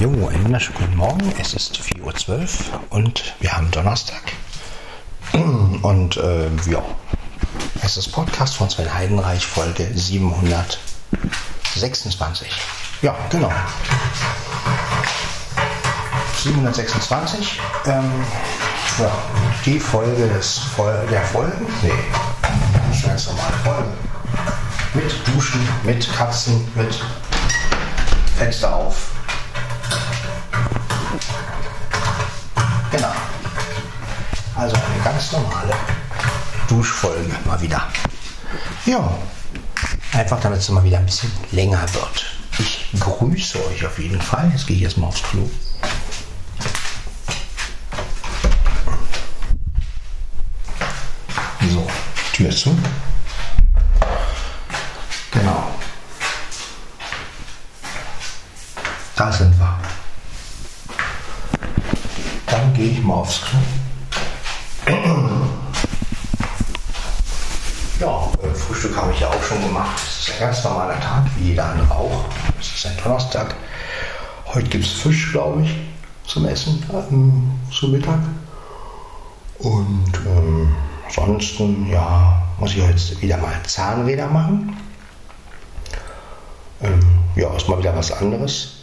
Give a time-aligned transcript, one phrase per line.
[0.00, 1.32] Jo, einen wunderschönen guten Morgen.
[1.38, 2.48] Es ist 4.12 Uhr
[2.88, 4.32] und wir haben Donnerstag.
[5.34, 6.82] Und äh, ja,
[7.82, 12.48] es ist Podcast von Sven Heidenreich, Folge 726.
[13.02, 13.52] Ja, genau.
[16.44, 17.60] 726.
[17.84, 18.10] Ähm,
[19.00, 19.12] ja,
[19.66, 21.66] die Folge des Vol der Folgen.
[21.82, 21.92] Nee,
[22.88, 23.84] das ist ganz normale.
[24.94, 27.04] Mit Duschen, mit Katzen, mit
[28.38, 29.09] Fenster auf.
[35.20, 35.74] Ganz normale
[36.66, 37.86] Duschfolge mal wieder.
[38.86, 39.18] Ja,
[40.12, 42.24] einfach damit es mal wieder ein bisschen länger wird.
[42.58, 44.50] Ich grüße euch auf jeden Fall.
[44.50, 45.50] Jetzt gehe ich erstmal aufs Klo.
[51.68, 51.86] So,
[52.32, 52.74] Tür zu.
[55.32, 55.68] Genau.
[59.16, 59.78] Da sind wir.
[62.46, 63.58] Dann gehe ich mal aufs Klo.
[68.00, 69.98] Ja, äh, Frühstück habe ich ja auch schon gemacht.
[69.98, 72.24] Es ist ein ganz normaler Tag, wie jeder andere auch.
[72.60, 73.56] Es ist ein Donnerstag.
[74.46, 75.74] Heute gibt es Fisch, glaube ich,
[76.24, 78.20] zum Essen, ähm, zum Mittag.
[79.58, 80.72] Und ähm,
[81.04, 84.76] ansonsten, ja, muss ich heute wieder mal Zahnräder machen.
[86.82, 87.00] Ähm,
[87.34, 88.80] ja, ist mal wieder was anderes.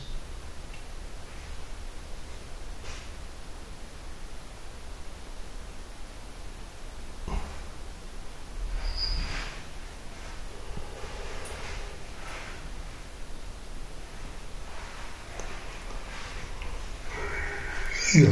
[18.14, 18.24] Ja,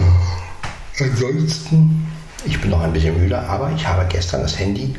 [0.99, 2.11] ansonsten,
[2.45, 4.95] ich bin noch ein bisschen müde, aber ich habe gestern das Handy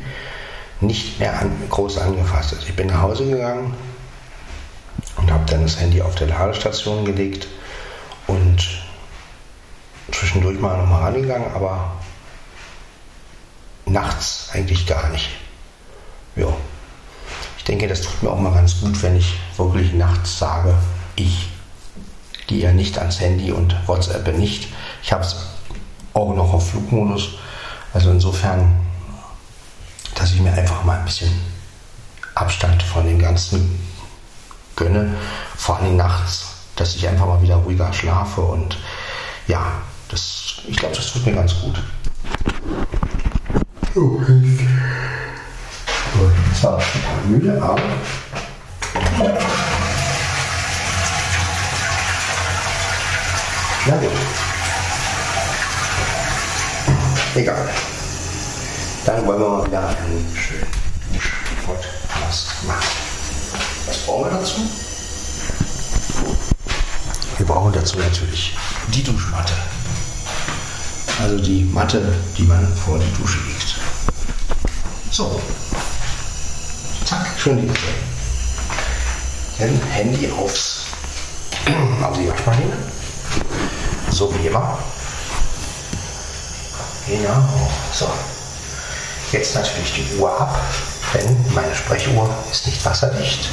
[0.81, 2.53] nicht mehr an, groß angefasst.
[2.53, 3.73] Also ich bin nach Hause gegangen
[5.15, 7.47] und habe dann das Handy auf der Ladestation gelegt
[8.27, 8.83] und
[10.11, 11.93] zwischendurch mal nochmal rangegangen, aber
[13.85, 15.29] nachts eigentlich gar nicht.
[16.35, 16.53] Ja.
[17.57, 20.75] Ich denke, das tut mir auch mal ganz gut, wenn ich wirklich nachts sage,
[21.15, 21.49] ich
[22.47, 24.69] gehe ja nicht ans Handy und WhatsApp nicht.
[25.03, 25.35] Ich habe es
[26.17, 27.29] auch noch auf Flugmodus.
[27.93, 28.75] Also insofern,
[30.15, 31.31] dass ich mir einfach mal ein bisschen
[32.35, 33.79] Abstand von dem Ganzen
[34.75, 35.15] gönne,
[35.55, 36.45] vor allem nachts,
[36.75, 38.77] dass ich einfach mal wieder ruhiger schlafe und
[39.47, 39.71] ja,
[40.09, 41.81] das, ich glaube, das tut mir ganz gut.
[43.95, 44.67] Okay.
[46.59, 47.81] Zwar total müde, aber
[53.85, 54.46] Na gut.
[57.37, 57.69] Egal.
[59.05, 60.65] Dann wollen wir mal wieder einen schönen
[61.63, 62.87] Podcast machen.
[63.85, 64.61] Was brauchen wir dazu?
[67.37, 69.53] Wir brauchen dazu natürlich die Duschmatte.
[71.21, 73.75] Also die Matte, die man vor die Dusche legt.
[75.11, 75.39] So.
[77.05, 77.71] Zack, schon die
[79.59, 80.85] Dann Handy aufs,
[82.01, 82.73] auf die Waschmaschine
[84.09, 84.79] so wie immer.
[87.07, 87.41] Genau.
[87.93, 88.09] So.
[89.31, 90.59] Jetzt natürlich die Uhr ab,
[91.13, 93.49] denn meine Sprechuhr ist nicht wasserdicht.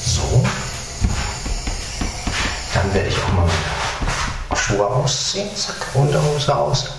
[0.00, 0.44] So.
[2.74, 5.48] Dann werde ich auch mal meine Schuhe ausziehen.
[5.56, 6.90] Zack, Unterhose aus.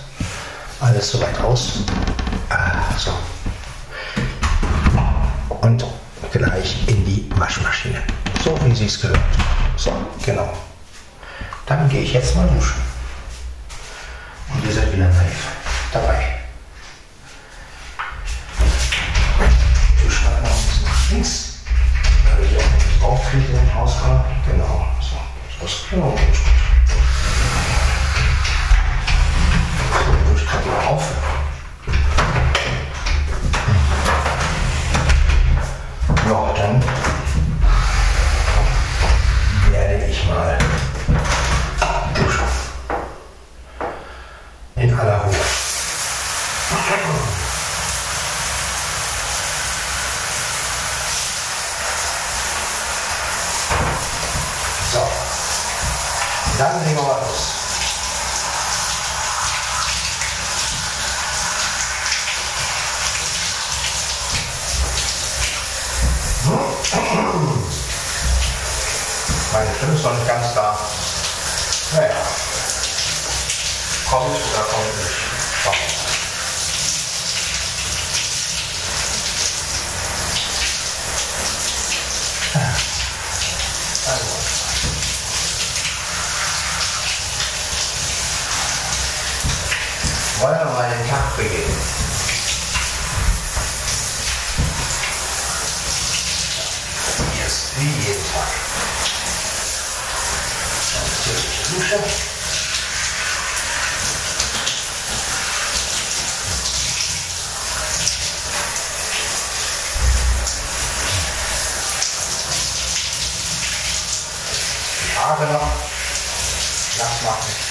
[0.81, 1.79] Alles soweit aus.
[2.49, 3.11] Ah, so.
[5.61, 5.85] Und
[6.31, 8.01] gleich in die Waschmaschine.
[8.43, 9.19] So wie sie es gehört.
[9.77, 9.91] So,
[10.25, 10.51] genau.
[11.65, 12.92] Dann gehe ich jetzt mal duschen.
[101.97, 102.33] Dusche.
[115.03, 115.61] Die Haare noch
[116.97, 117.63] nass machen.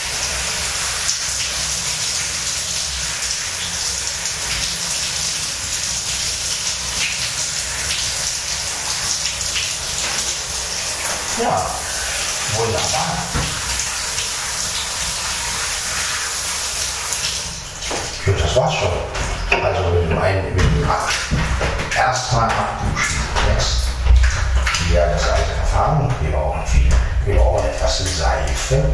[11.43, 11.67] Ja,
[12.57, 13.23] wunderbar.
[18.25, 18.89] Ja, das war's schon.
[19.65, 21.09] Also mit dem einen mit dem Ab.
[21.97, 23.21] Erstmal abduschen.
[23.53, 23.89] Jetzt
[24.89, 26.15] wieder das alte Verfahren.
[26.21, 26.93] Wir brauchen viel.
[27.27, 28.85] Wir brauchen etwas Seife.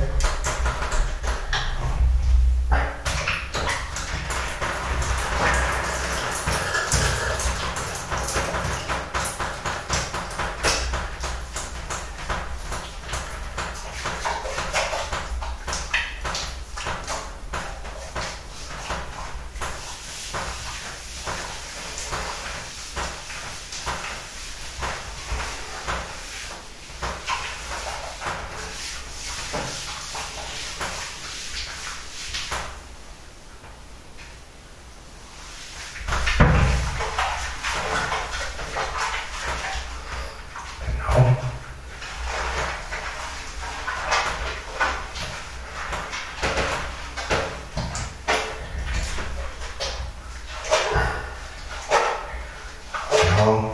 [53.39, 53.71] Genau.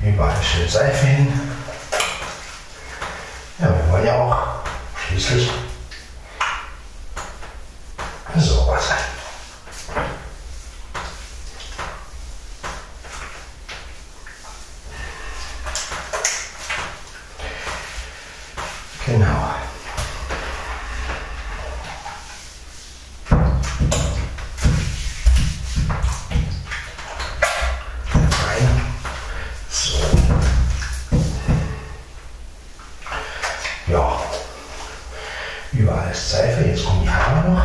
[0.00, 0.61] Genau.
[0.72, 1.40] Überall schön Seife hin.
[3.58, 4.38] Ja, wir wollen ja auch
[5.06, 5.50] schließlich
[8.36, 8.98] sauber sein.
[19.04, 19.54] Genau.
[28.46, 28.80] Rein.
[29.70, 29.98] So.
[33.88, 34.22] Ja.
[35.72, 36.62] Überall ist Seife.
[36.64, 37.64] Jetzt kommen die Haare noch.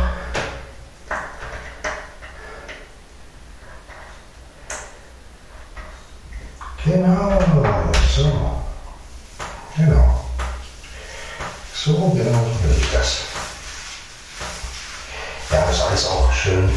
[6.84, 7.42] Genau.
[8.14, 8.62] So.
[9.76, 10.24] Genau.
[11.72, 13.22] So genau will ich das.
[15.50, 15.80] Ja, dass
[16.48, 16.68] alles auch schön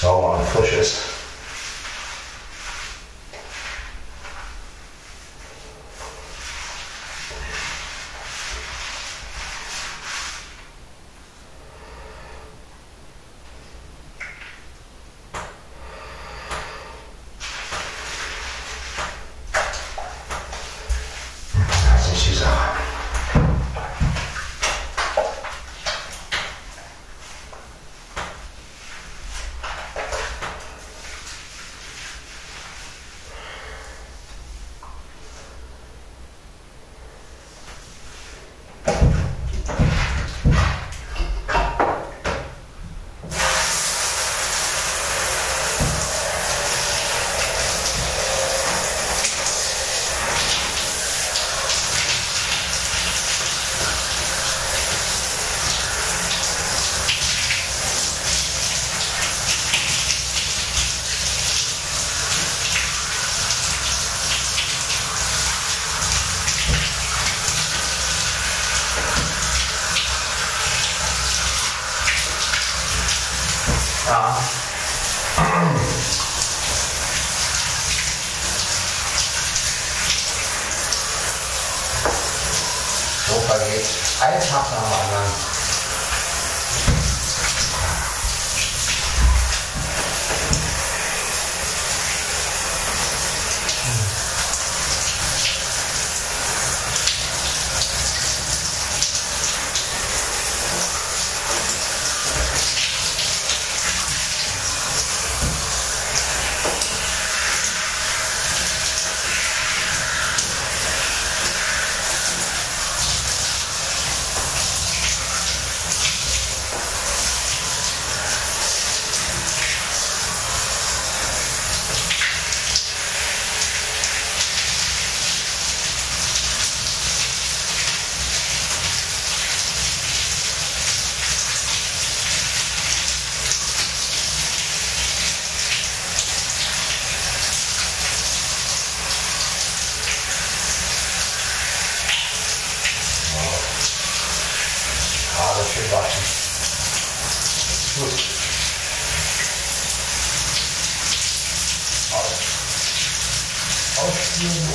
[0.00, 1.13] sauber und frisch ist.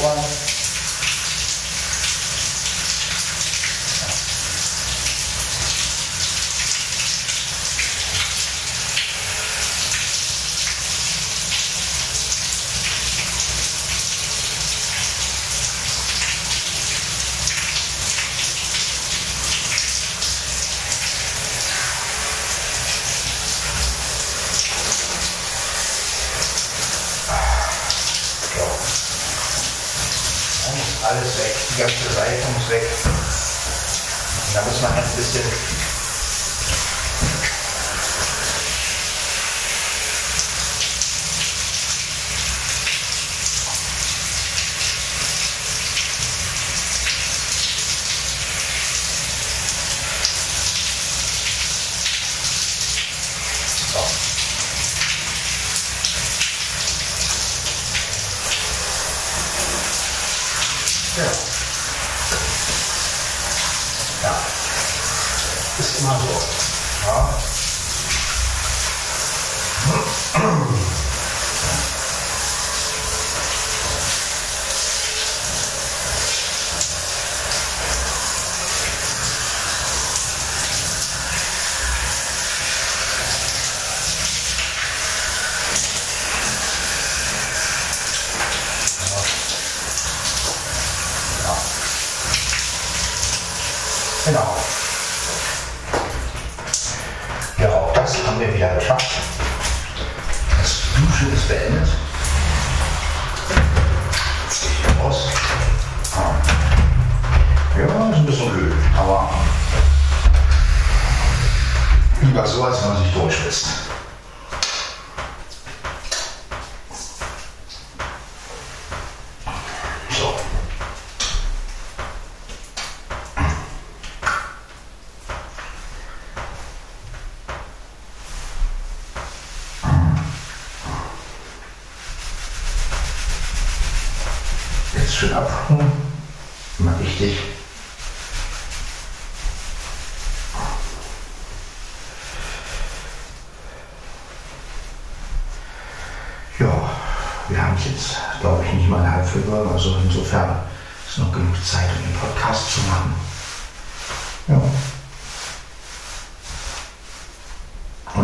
[0.02, 0.59] 关。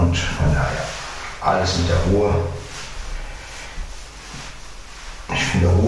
[0.06, 0.86] Und von daher
[1.42, 2.34] alles mit der Ruhe.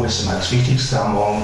[0.07, 1.43] ist immer das Wichtigste am Morgen.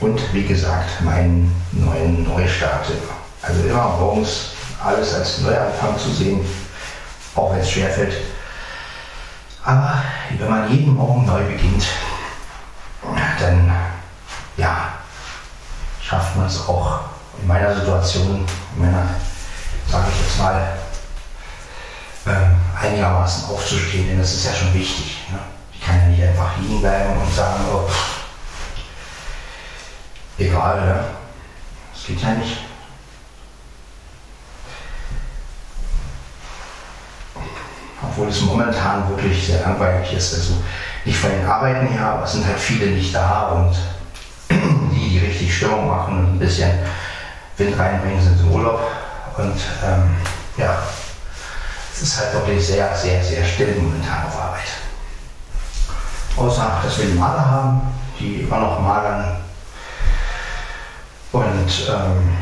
[0.00, 2.86] Und wie gesagt, meinen neuen Neustart.
[3.42, 4.50] Also immer morgens
[4.82, 6.40] alles als Neuanfang zu sehen,
[7.36, 8.14] auch wenn es schwerfällt.
[9.64, 10.02] Aber
[10.38, 11.84] wenn man jeden Morgen neu beginnt,
[13.38, 13.72] dann
[14.56, 14.94] ja,
[16.00, 17.00] schafft man es auch
[17.40, 18.44] in meiner Situation,
[18.76, 19.06] in meiner,
[19.88, 20.81] sage ich jetzt mal,
[22.26, 25.18] äh, einigermaßen aufzustehen, denn das ist ja schon wichtig.
[25.30, 25.38] Ne?
[25.72, 27.88] Ich kann ja nicht einfach liegen bleiben und sagen, oh,
[30.38, 31.04] egal, ja.
[31.92, 32.58] das geht ja nicht.
[38.02, 40.34] Obwohl es momentan wirklich sehr langweilig ist.
[40.34, 40.54] Also
[41.04, 43.74] nicht von den Arbeiten her, aber es sind halt viele nicht da und
[44.92, 46.70] die, die richtig Stimmung machen und ein bisschen
[47.56, 48.80] Wind reinbringen, sind im Urlaub.
[49.38, 50.16] Und ähm,
[50.56, 50.76] ja,
[51.94, 54.68] es ist halt wirklich sehr, sehr, sehr still momentan auf Arbeit.
[56.36, 57.82] Außer, dass wir die Maler haben,
[58.18, 59.36] die immer noch malern
[61.32, 62.36] und ähm,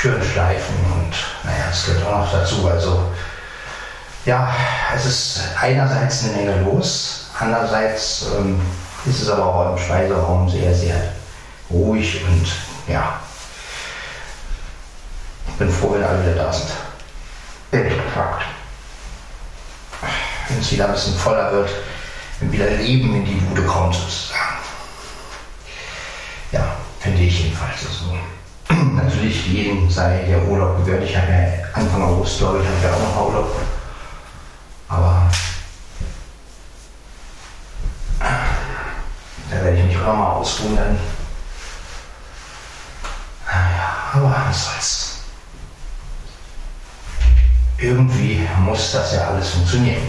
[0.00, 1.12] Türen schleifen und
[1.44, 2.68] naja, das gehört auch noch dazu.
[2.68, 3.10] Also
[4.24, 4.52] ja,
[4.94, 8.60] es ist einerseits eine Menge los, andererseits ähm,
[9.06, 11.12] ist es aber auch im Speiseraum sehr, sehr
[11.70, 12.46] ruhig und
[12.92, 13.20] ja,
[15.48, 16.70] ich bin froh, wenn alle wieder da sind.
[17.72, 18.44] Ehrlich gesagt.
[20.50, 21.70] Wenn es wieder ein bisschen voller wird,
[22.40, 24.58] wieder Leben in die Bude kommt sozusagen.
[26.50, 27.86] Ja, finde ich jedenfalls.
[27.86, 31.04] Also, natürlich jedem sei der Urlaub gewährt.
[31.04, 31.38] Ich habe ja
[31.72, 33.56] Anfang August, glaube ich, habe ja auch noch Urlaub.
[34.88, 35.30] Aber
[39.50, 40.98] da werde ich mich auch noch mal ausruhen dann.
[43.46, 45.16] Naja, aber was soll's.
[47.78, 50.02] Irgendwie muss das ja alles funktionieren.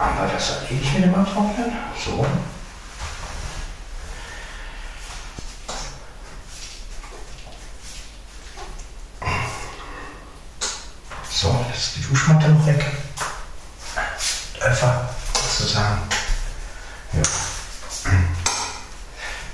[0.00, 0.38] Haben wir
[1.00, 1.72] mit dem Abtrocknen?
[2.04, 2.26] So.
[11.30, 12.84] So, jetzt ist die Duschmatte noch weg.
[14.62, 16.02] Einfach sozusagen.
[17.14, 17.22] Ja.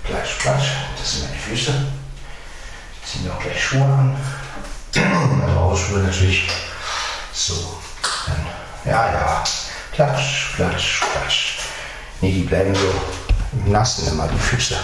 [0.02, 0.68] Platsch, platsch.
[0.98, 1.72] Das sind meine Füße.
[3.04, 4.16] Ziehen wir auch gleich Schuhe an.
[5.42, 6.48] Also Hausschuhe natürlich.
[7.32, 7.80] So.
[8.26, 8.46] Dann,
[8.84, 9.44] ja, ja.
[9.96, 11.58] Platsch, platsch, platsch.
[12.20, 12.92] Nee, die bleiben so
[13.64, 14.76] im Nassen immer, die Füße.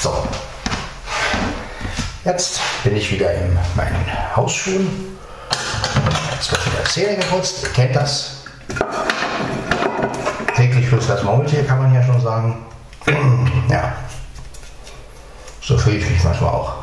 [0.00, 0.26] So.
[2.24, 5.18] Jetzt bin ich wieder in meinen Hausschuhen.
[6.32, 7.64] Jetzt wird wieder Zähne geputzt.
[7.64, 8.44] Ihr kennt das.
[10.56, 12.66] Täglich fürs das Maultier, kann man ja schon sagen.
[13.68, 13.92] Ja.
[15.60, 16.77] So fühle ich mich manchmal auch.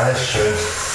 [0.00, 0.89] Alles schön.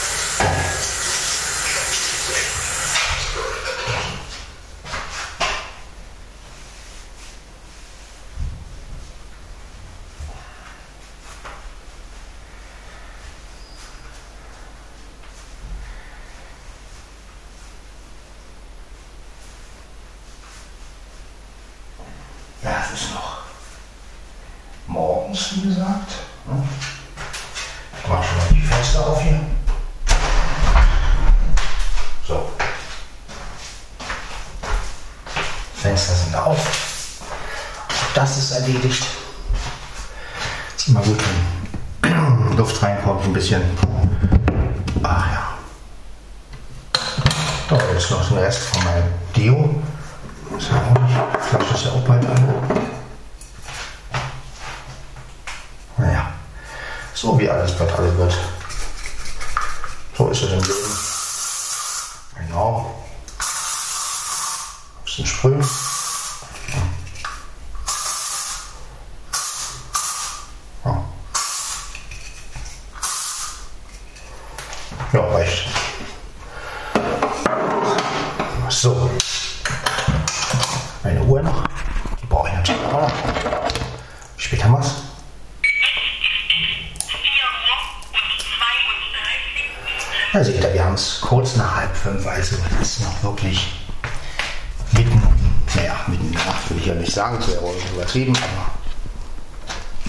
[97.34, 98.72] Das wäre übertrieben, aber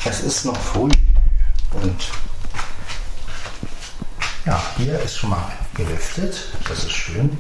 [0.05, 0.91] es ist noch früh
[1.73, 2.11] und
[4.45, 7.37] ja, hier ist schon mal gelüftet, das ist schön.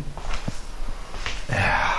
[1.48, 1.96] Ja.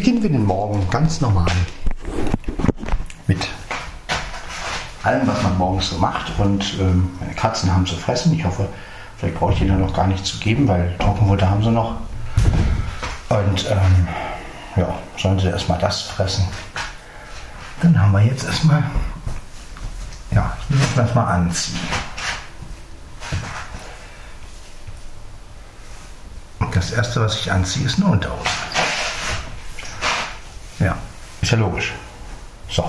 [0.00, 1.50] beginnen wir den Morgen ganz normal
[3.26, 3.48] mit
[5.02, 6.32] allem, was man morgens so macht.
[6.38, 8.32] Und ähm, meine Katzen haben zu fressen.
[8.32, 8.68] Ich hoffe,
[9.18, 11.96] vielleicht brauche ich ihnen noch gar nicht zu geben, weil Trockenfutter haben sie noch.
[13.50, 14.08] Und ähm,
[14.76, 16.46] ja, sollen sie erstmal das fressen.
[17.82, 18.84] Dann haben wir jetzt erstmal,
[20.30, 21.80] ja, ich muss das mal anziehen.
[26.72, 28.48] Das erste, was ich anziehe, ist eine Unterhose.
[30.78, 30.96] Ja,
[31.40, 31.92] ist ja logisch.
[32.68, 32.88] So.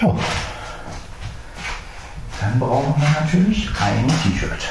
[0.00, 0.14] Ja.
[2.40, 4.62] Dann brauchen wir natürlich ein T-Shirt.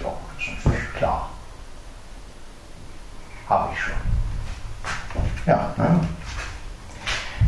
[0.00, 1.30] Ja, ist natürlich klar.
[3.48, 3.92] Habe ich schon.
[5.46, 6.00] Ja, ne?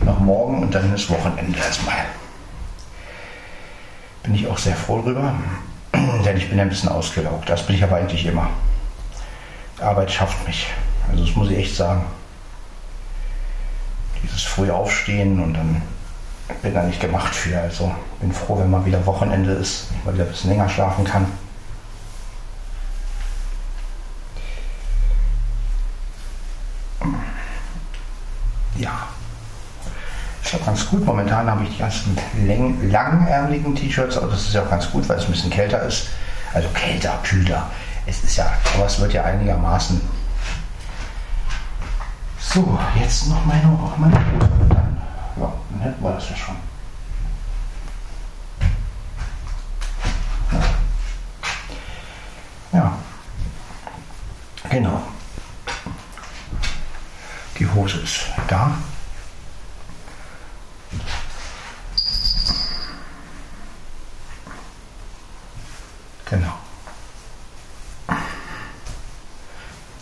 [0.04, 2.04] Noch morgen und dann ist Wochenende erstmal.
[4.22, 5.34] Bin ich auch sehr froh drüber,
[6.24, 7.48] denn ich bin ein bisschen ausgelaugt.
[7.48, 8.50] Das bin ich aber eigentlich immer.
[9.80, 10.68] Arbeit schafft mich.
[11.10, 12.04] Also das muss ich echt sagen.
[14.22, 15.82] Dieses früh aufstehen und dann
[16.62, 17.58] bin da nicht gemacht für.
[17.58, 21.04] Also bin froh, wenn mal wieder Wochenende ist, ich mal wieder ein bisschen länger schlafen
[21.04, 21.26] kann.
[28.78, 29.08] Ja,
[30.44, 31.04] ist auch gut.
[31.04, 32.16] Momentan habe ich die ganzen
[32.90, 36.08] langärmeligen T-Shirts, aber das ist ja auch ganz gut, weil es ein bisschen kälter ist.
[36.54, 37.70] Also kälter, kühler.
[38.06, 40.00] Es ist ja, aber es wird ja einigermaßen.
[42.38, 44.48] So, jetzt noch meine, meine Hose.
[44.68, 44.96] Dann,
[45.38, 46.56] ja, dann hätten wir das ja schon.
[52.72, 52.92] Ja.
[54.70, 55.02] Genau.
[57.58, 58.72] Die Hose ist da.
[66.26, 66.52] Genau.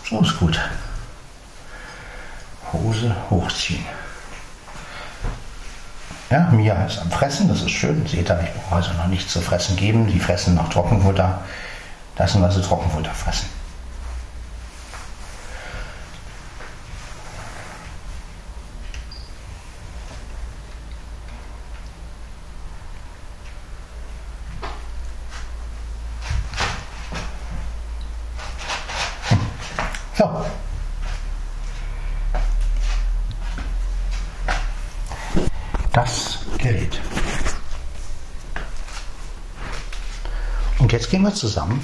[0.08, 0.58] So ist gut.
[2.72, 3.84] Hose hochziehen.
[6.30, 8.06] Ja, Mia ist am Fressen, das ist schön.
[8.06, 10.06] Seht ihr, ich brauche also noch nichts zu fressen geben.
[10.06, 11.42] Die fressen noch Trockenfutter.
[12.16, 13.48] Lassen wir sie Trockenfutter fressen.
[30.16, 30.44] So.
[35.92, 37.00] Das Gerät.
[40.78, 41.80] Und jetzt gehen wir zusammen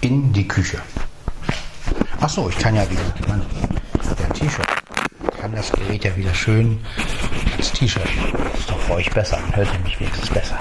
[0.00, 0.80] in die Küche.
[2.20, 3.44] Ach so, ich kann ja wieder, Mann,
[4.18, 4.66] der T-Shirt.
[5.40, 6.80] Kann das Gerät ja wieder schön
[7.56, 8.08] das T-Shirt.
[8.58, 10.58] Ist doch für euch besser, dann hört ihr mich wenigstens besser.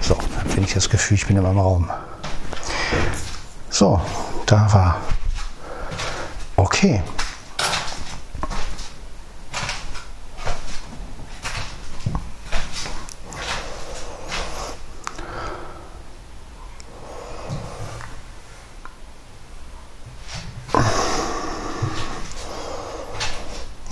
[0.00, 1.90] So, dann finde ich das Gefühl, ich bin in meinem Raum.
[3.70, 4.00] So,
[4.46, 5.00] da war.
[6.56, 7.02] Okay.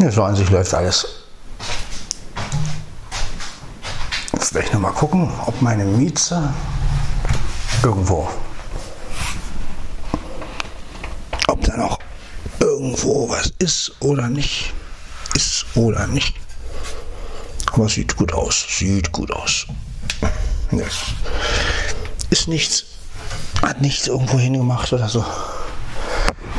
[0.06, 1.04] Ja, so an sich läuft alles.
[4.32, 6.54] Jetzt werde ich noch mal gucken, ob meine Mieze
[7.82, 8.28] irgendwo
[11.48, 11.98] ob da noch
[12.60, 14.72] irgendwo was ist oder nicht.
[15.34, 16.36] Ist oder nicht.
[17.72, 18.64] Aber sieht gut aus.
[18.78, 19.66] Sieht gut aus.
[20.70, 21.00] Das
[22.30, 22.84] ist nichts.
[23.60, 25.24] Hat nichts irgendwo hingemacht oder so.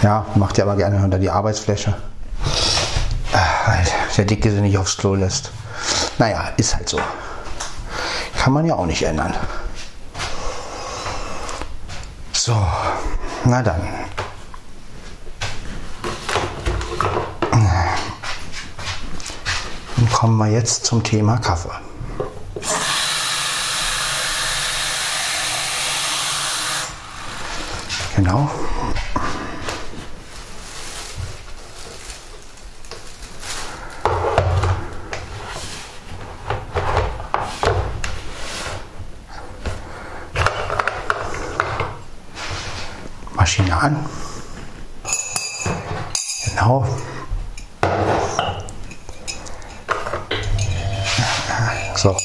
[0.01, 1.95] Ja, macht ja aber gerne unter die Arbeitsfläche.
[4.17, 5.51] Der Dicke sie nicht aufs Klo lässt.
[6.17, 6.99] Naja, ist halt so.
[8.35, 9.33] Kann man ja auch nicht ändern.
[12.33, 12.55] So,
[13.45, 13.81] na dann.
[19.97, 21.69] Dann kommen wir jetzt zum Thema Kaffee.
[28.15, 28.49] Genau.
[43.47, 44.05] Maschine an.
[46.45, 46.85] Genau.
[51.95, 52.17] So.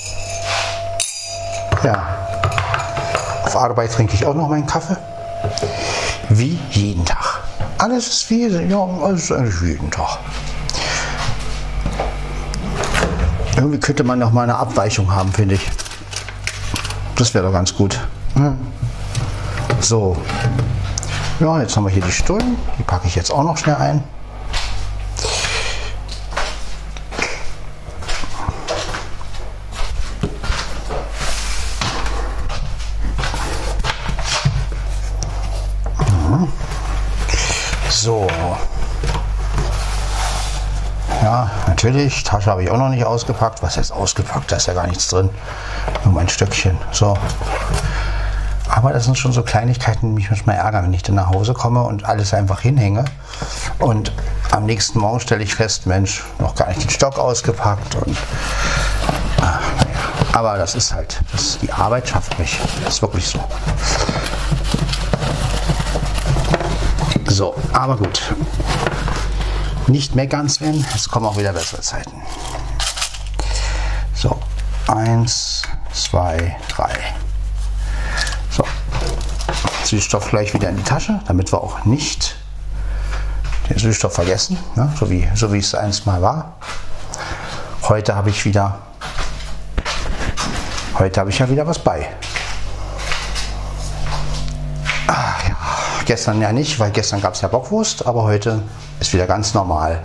[1.85, 2.19] Ja.
[3.83, 4.97] Arbeit trinke ich auch noch meinen Kaffee.
[6.29, 7.41] Wie jeden Tag.
[7.79, 10.19] Alles ist wie, ja, alles ist eigentlich jeden Tag.
[13.57, 15.69] Irgendwie könnte man noch mal eine Abweichung haben, finde ich.
[17.17, 17.99] Das wäre doch ganz gut.
[18.35, 18.57] Hm.
[19.81, 20.17] So.
[21.41, 22.57] Ja, jetzt haben wir hier die Stullen.
[22.79, 24.05] Die packe ich jetzt auch noch schnell ein.
[38.03, 38.27] So.
[41.23, 41.49] Ja,
[41.83, 42.23] natürlich.
[42.23, 43.61] Tasche habe ich auch noch nicht ausgepackt.
[43.63, 44.53] Was heißt ausgepackt?
[44.53, 45.31] Da ist ja gar nichts drin.
[46.05, 46.79] Nur mein Stöckchen.
[46.93, 47.19] So.
[48.69, 51.55] Aber das sind schon so Kleinigkeiten, die mich manchmal ärgern, wenn ich dann nach Hause
[51.55, 53.05] komme und alles einfach hinhänge.
[53.81, 54.13] Und
[54.53, 57.97] am nächsten Morgen stelle ich fest, Mensch, noch gar nicht den Stock ausgepackt.
[57.97, 58.17] Und,
[59.41, 59.61] ach.
[60.35, 62.61] Aber das ist halt, das, die Arbeit schafft mich.
[62.85, 63.41] Das ist wirklich so.
[67.27, 68.35] So, aber gut.
[69.89, 70.85] Nicht meckern, Sven.
[70.95, 72.23] Es kommen auch wieder bessere Zeiten.
[74.15, 74.39] So,
[74.87, 76.95] eins, zwei, drei.
[78.51, 78.65] So,
[79.85, 82.37] Süßstoff gleich wieder in die Tasche, damit wir auch nicht
[83.69, 84.93] den Süßstoff vergessen, ne?
[84.99, 86.57] so, wie, so wie es einst mal war.
[87.89, 88.79] Heute habe ich wieder,
[90.99, 92.09] heute habe ich ja wieder was bei.
[96.05, 98.63] Gestern ja nicht, weil gestern gab es ja Bockwurst, aber heute
[99.01, 100.03] ist wieder ganz normal.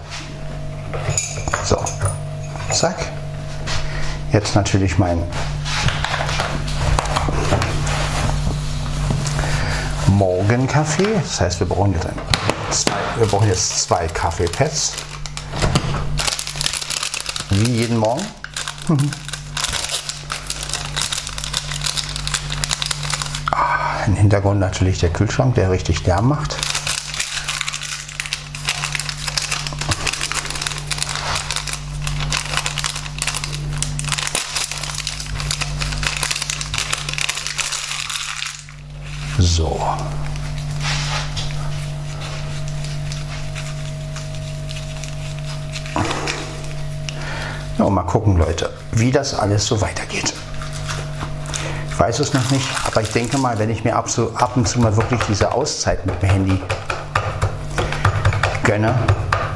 [1.65, 1.77] So,
[2.71, 2.95] zack.
[4.31, 5.23] Jetzt natürlich mein
[10.07, 11.15] Morgenkaffee.
[11.21, 12.07] Das heißt, wir brauchen jetzt,
[12.71, 14.93] zwei, wir brauchen jetzt zwei Kaffeepads.
[17.49, 18.25] Wie jeden Morgen.
[24.07, 26.55] Im Hintergrund natürlich der Kühlschrank, der richtig Lärm macht.
[39.37, 39.77] So.
[47.77, 50.37] Ja, mal gucken, Leute, wie das alles so weitergeht.
[52.07, 54.65] Weiß es noch nicht, aber ich denke mal, wenn ich mir ab, so, ab und
[54.65, 56.61] zu mal wirklich diese Auszeit mit dem Handy
[58.63, 58.95] gönne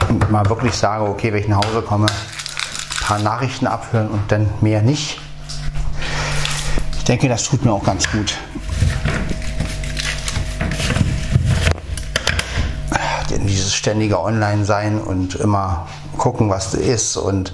[0.09, 4.29] und mal wirklich sage, okay, wenn ich nach Hause komme, ein paar Nachrichten abhören und
[4.33, 5.21] dann mehr nicht.
[6.97, 8.33] Ich denke, das tut mir auch ganz gut.
[13.29, 15.87] Denn dieses ständige Online-Sein und immer
[16.17, 17.53] gucken, was ist und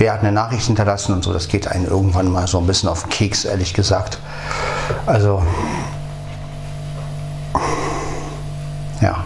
[0.00, 2.88] wer hat eine Nachricht hinterlassen und so, das geht einen irgendwann mal so ein bisschen
[2.88, 4.18] auf den Keks, ehrlich gesagt.
[5.04, 5.42] Also,
[9.02, 9.22] ja.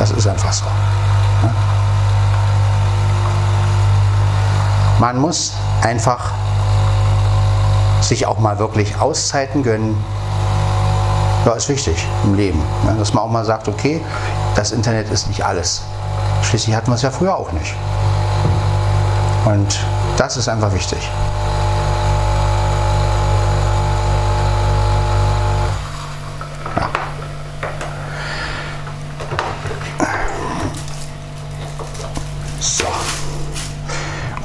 [0.00, 0.64] Das ist einfach so.
[5.00, 6.30] Man muss einfach
[8.02, 9.96] sich auch mal wirklich Auszeiten gönnen.
[11.46, 12.62] Ja, ist wichtig im Leben.
[12.84, 12.94] Ne?
[12.98, 14.02] Dass man auch mal sagt, okay,
[14.56, 15.80] das Internet ist nicht alles.
[16.42, 17.74] Schließlich hatten wir es ja früher auch nicht.
[19.46, 19.80] Und
[20.18, 20.98] das ist einfach wichtig.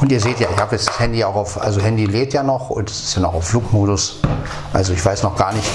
[0.06, 2.44] Und ihr seht ja, ich habe jetzt das Handy auch auf, also Handy lädt ja
[2.44, 4.20] noch und es ist ja noch auf Flugmodus.
[4.72, 5.68] Also ich weiß noch gar nicht,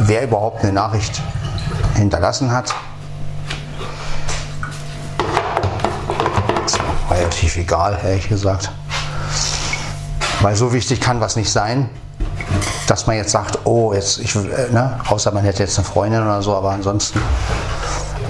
[0.00, 1.22] wer überhaupt eine Nachricht
[1.94, 2.74] hinterlassen hat.
[7.10, 8.70] Relativ egal, ehrlich gesagt.
[10.42, 11.88] Weil so wichtig kann was nicht sein,
[12.86, 16.22] dass man jetzt sagt, oh, jetzt, ich, äh, ne, außer man hätte jetzt eine Freundin
[16.22, 17.18] oder so, aber ansonsten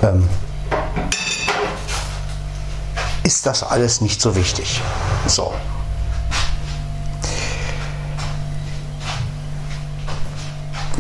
[0.01, 0.29] ähm,
[3.25, 4.81] ist das alles nicht so wichtig.
[5.27, 5.53] So.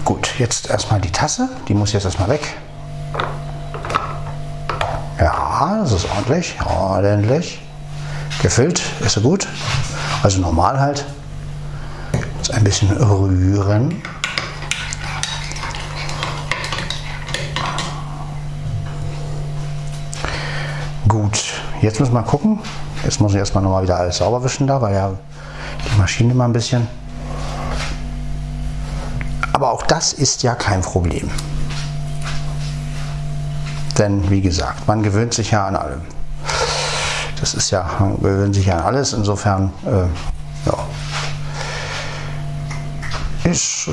[0.04, 1.48] Gut, jetzt erstmal die Tasse.
[1.68, 2.54] Die muss jetzt erstmal weg.
[5.18, 6.56] Ja, das ist ordentlich.
[6.64, 7.60] Ordentlich.
[8.42, 9.46] Gefüllt, ist so gut.
[10.22, 11.04] Also normal halt.
[12.36, 14.02] Jetzt ein bisschen rühren.
[21.08, 21.44] Gut,
[21.80, 22.58] jetzt müssen wir gucken.
[23.04, 25.12] Jetzt muss ich erstmal nochmal wieder alles sauber wischen da, weil ja
[25.84, 26.88] die Maschine immer ein bisschen.
[29.52, 31.30] Aber auch das ist ja kein Problem.
[33.98, 36.00] Denn wie gesagt, man gewöhnt sich ja an allem.
[37.40, 39.12] Das ist ja, man gewöhnt sich ja an alles.
[39.12, 40.06] Insofern, äh,
[40.66, 40.78] ja.
[43.44, 43.90] Ist,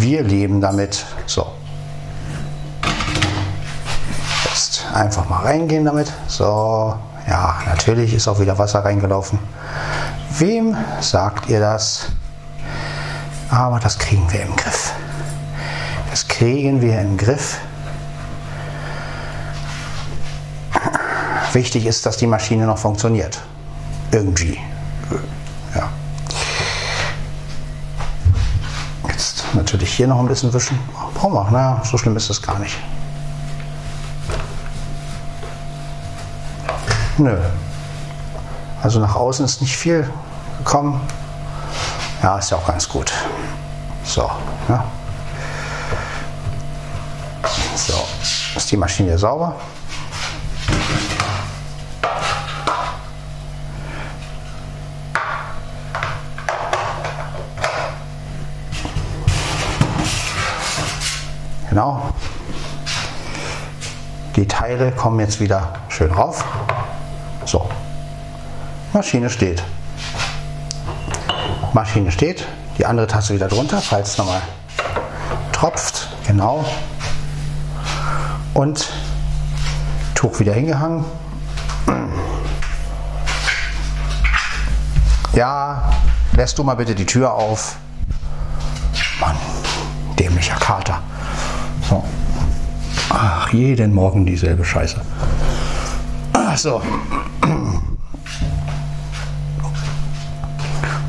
[0.00, 1.04] Wir leben damit.
[1.26, 1.57] So.
[4.98, 6.12] Einfach mal reingehen damit.
[6.26, 6.94] So.
[7.26, 9.38] Ja, natürlich ist auch wieder Wasser reingelaufen.
[10.38, 12.06] Wem sagt ihr das?
[13.50, 14.92] Aber das kriegen wir im Griff.
[16.10, 17.58] Das kriegen wir im Griff.
[21.52, 23.40] Wichtig ist, dass die Maschine noch funktioniert.
[24.10, 24.58] Irgendwie.
[25.74, 25.88] Ja.
[29.08, 30.78] Jetzt natürlich hier noch ein bisschen wischen.
[31.14, 31.50] Brauchen wir.
[31.50, 32.78] Naja, so schlimm ist es gar nicht.
[37.18, 37.36] Nö.
[38.80, 40.08] Also nach außen ist nicht viel
[40.58, 41.00] gekommen.
[42.22, 43.12] Ja, ist ja auch ganz gut.
[44.04, 44.30] So.
[44.68, 44.84] Ja.
[47.74, 47.94] So.
[48.54, 49.56] Ist die Maschine sauber?
[61.68, 62.12] Genau.
[64.36, 66.44] Die Teile kommen jetzt wieder schön rauf.
[68.92, 69.62] Maschine steht.
[71.72, 72.44] Maschine steht.
[72.78, 74.40] Die andere Tasse wieder drunter, falls es nochmal
[75.52, 76.08] tropft.
[76.26, 76.64] Genau.
[78.54, 78.88] Und
[80.14, 81.04] Tuch wieder hingehangen.
[85.32, 85.90] Ja,
[86.32, 87.76] lässt du mal bitte die Tür auf.
[89.20, 89.36] Mann,
[90.18, 91.00] dämlicher Kater.
[91.88, 92.02] So.
[93.10, 95.00] Ach, jeden Morgen dieselbe Scheiße.
[96.32, 96.82] Ach so.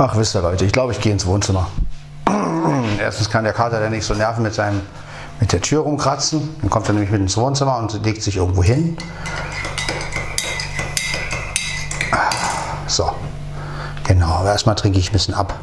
[0.01, 1.67] Ach, wisst ihr Leute, ich glaube, ich gehe ins Wohnzimmer.
[3.01, 4.81] Erstens kann der Kater ja nicht so nerven mit, seinem,
[5.41, 6.55] mit der Tür rumkratzen.
[6.61, 8.97] Dann kommt er nämlich mit ins Wohnzimmer und legt sich irgendwo hin.
[12.87, 13.11] So.
[14.05, 15.59] Genau, aber erstmal trinke ich ein bisschen ab.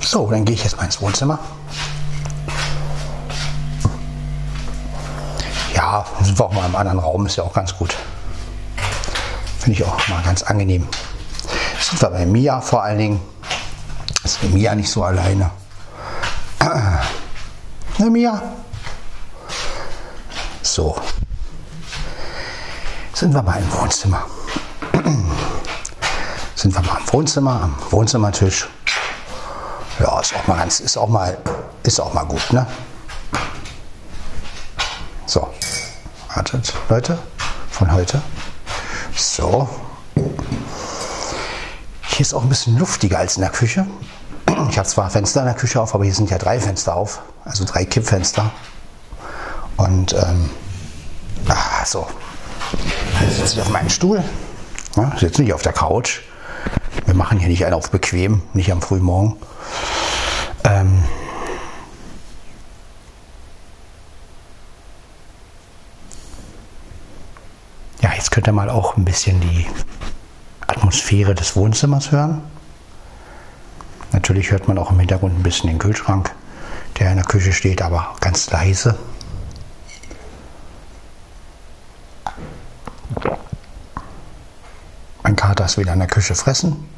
[0.00, 1.40] So, dann gehe ich jetzt mal ins Wohnzimmer.
[5.96, 7.96] Ja, sind wir auch mal im anderen Raum, ist ja auch ganz gut.
[9.58, 10.86] Finde ich auch mal ganz angenehm.
[11.80, 13.20] Sind wir bei Mia vor allen Dingen.
[14.22, 15.50] Ist die Mia nicht so alleine.
[16.60, 18.42] Na Mia?
[20.60, 20.96] So.
[23.14, 24.26] Sind wir mal im Wohnzimmer.
[26.56, 28.68] Sind wir mal im Wohnzimmer, am Wohnzimmertisch.
[29.98, 31.38] Ja, ist auch mal ganz, ist auch mal,
[31.84, 32.66] ist auch mal gut, ne?
[35.24, 35.48] So,
[36.36, 37.18] wartet, Leute,
[37.70, 38.20] von heute.
[39.16, 39.68] So.
[42.02, 43.86] Hier ist auch ein bisschen luftiger als in der Küche.
[44.70, 47.22] Ich habe zwar Fenster in der Küche auf, aber hier sind ja drei Fenster auf,
[47.44, 48.50] also drei Kippfenster.
[49.78, 50.50] Und ähm,
[51.48, 52.06] ah, so.
[53.22, 54.22] Jetzt sitze ich auf meinem Stuhl.
[54.96, 56.20] Ja, sitze nicht auf der Couch.
[57.06, 59.36] Wir machen hier nicht einen auf bequem, nicht am Frühmorgen.
[60.64, 61.02] Ähm,
[68.16, 69.66] jetzt könnt ihr mal auch ein bisschen die
[70.66, 72.42] Atmosphäre des Wohnzimmers hören.
[74.12, 76.34] Natürlich hört man auch im Hintergrund ein bisschen den Kühlschrank,
[76.98, 78.98] der in der Küche steht, aber ganz leise.
[85.22, 86.88] Mein Kater ist wieder in der Küche fressen.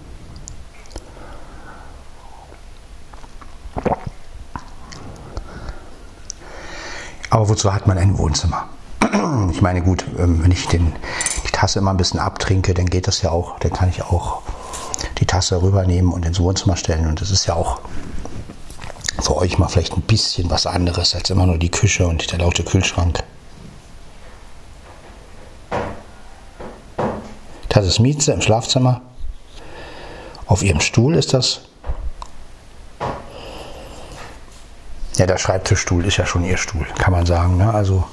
[7.30, 8.68] Aber wozu hat man ein Wohnzimmer?
[9.50, 10.92] Ich meine, gut, ähm, wenn ich den,
[11.46, 13.58] die Tasse immer ein bisschen abtrinke, dann geht das ja auch.
[13.60, 14.42] Dann kann ich auch
[15.18, 17.06] die Tasse rübernehmen und ins Wohnzimmer stellen.
[17.06, 17.80] Und das ist ja auch
[19.20, 22.38] für euch mal vielleicht ein bisschen was anderes als immer nur die Küche und der
[22.38, 23.22] laute Kühlschrank.
[27.68, 29.02] Das ist Mieze im Schlafzimmer.
[30.46, 31.60] Auf ihrem Stuhl ist das.
[35.16, 37.56] Ja, der Schreibtischstuhl ist ja schon ihr Stuhl, kann man sagen.
[37.56, 37.72] Ne?
[37.72, 38.04] Also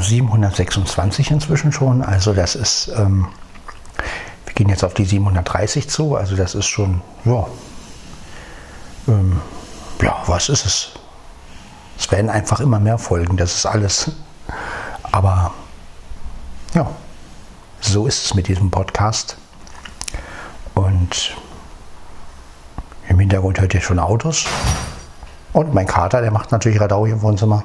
[0.00, 2.02] Ja, 726 inzwischen schon.
[2.02, 3.28] Also das ist, ähm,
[4.46, 6.16] wir gehen jetzt auf die 730 zu.
[6.16, 7.46] Also das ist schon, ja,
[9.08, 9.40] ähm,
[10.02, 10.92] ja, was ist es?
[11.98, 14.10] Es werden einfach immer mehr Folgen, das ist alles.
[15.02, 15.52] Aber
[16.74, 16.90] ja,
[17.80, 19.36] so ist es mit diesem Podcast.
[20.74, 21.36] Und
[23.30, 24.44] Hintergrund hört ihr schon Autos.
[25.52, 27.64] Und mein Kater, der macht natürlich Radau hier im Wohnzimmer.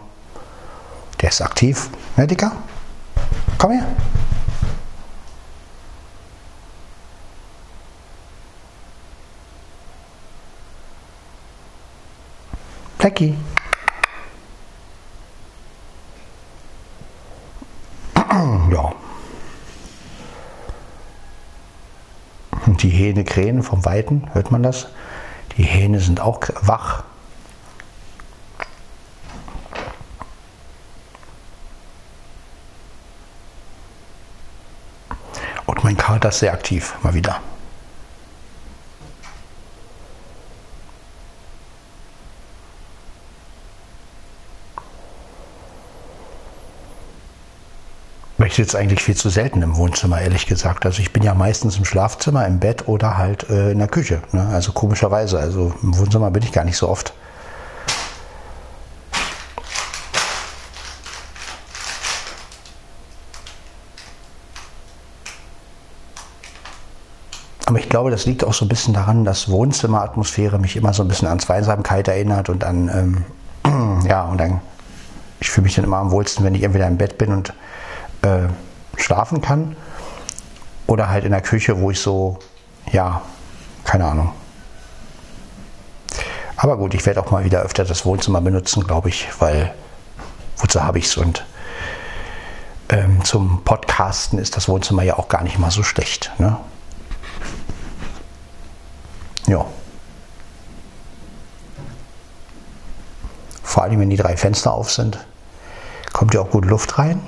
[1.36, 1.90] Ist aktiv.
[2.16, 2.54] Ne, Dicker?
[3.58, 3.86] Komm her.
[12.98, 13.36] Blackie.
[18.72, 18.94] ja.
[22.66, 24.88] Und die Hähne krähen vom Weiten, hört man das?
[25.58, 27.04] Die Hähne sind auch wach.
[36.06, 37.42] Kater sehr aktiv, mal wieder.
[48.38, 50.86] Ich sitze eigentlich viel zu selten im Wohnzimmer, ehrlich gesagt.
[50.86, 54.22] Also ich bin ja meistens im Schlafzimmer, im Bett oder halt äh, in der Küche.
[54.32, 54.48] Ne?
[54.54, 55.40] Also komischerweise.
[55.40, 57.14] Also im Wohnzimmer bin ich gar nicht so oft.
[67.66, 71.04] Aber ich glaube, das liegt auch so ein bisschen daran, dass Wohnzimmeratmosphäre mich immer so
[71.04, 73.26] ein bisschen an Zweisamkeit erinnert und an,
[73.64, 74.62] ähm, ja, und dann,
[75.40, 77.54] ich fühle mich dann immer am wohlsten, wenn ich entweder im Bett bin und
[78.22, 78.48] äh,
[78.98, 79.76] schlafen kann
[80.86, 82.38] oder halt in der Küche, wo ich so,
[82.92, 83.22] ja,
[83.84, 84.32] keine Ahnung.
[86.58, 89.74] Aber gut, ich werde auch mal wieder öfter das Wohnzimmer benutzen, glaube ich, weil
[90.58, 91.46] wozu habe ich es und
[92.90, 96.32] ähm, zum Podcasten ist das Wohnzimmer ja auch gar nicht mal so schlecht.
[96.38, 96.58] Ne?
[99.48, 99.66] Ja.
[103.64, 105.20] Vor allem, wenn die drei Fenster auf sind,
[106.14, 107.22] kommt ja auch gut Luft rein.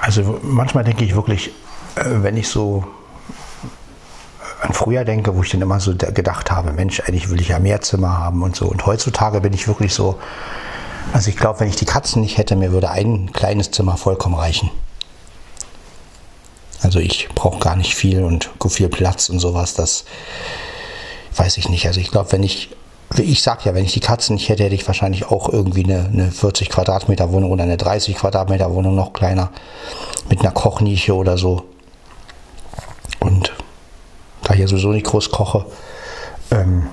[0.00, 1.48] Also manchmal denke ich wirklich,
[1.96, 2.84] äh, wenn ich so
[4.74, 7.80] früher denke, wo ich dann immer so gedacht habe, Mensch, eigentlich will ich ja mehr
[7.80, 8.66] Zimmer haben und so.
[8.66, 10.18] Und heutzutage bin ich wirklich so,
[11.12, 14.34] also ich glaube, wenn ich die Katzen nicht hätte, mir würde ein kleines Zimmer vollkommen
[14.34, 14.70] reichen.
[16.82, 20.04] Also ich brauche gar nicht viel und viel Platz und sowas, das
[21.36, 21.86] weiß ich nicht.
[21.86, 22.70] Also ich glaube, wenn ich
[23.16, 26.08] ich sag ja, wenn ich die Katzen nicht hätte, hätte ich wahrscheinlich auch irgendwie eine,
[26.12, 29.50] eine 40 Quadratmeter Wohnung oder eine 30 Quadratmeter Wohnung noch kleiner
[30.28, 31.64] mit einer Kochnische oder so.
[34.54, 35.66] Ich ja sowieso nicht groß koche,
[36.52, 36.86] ähm,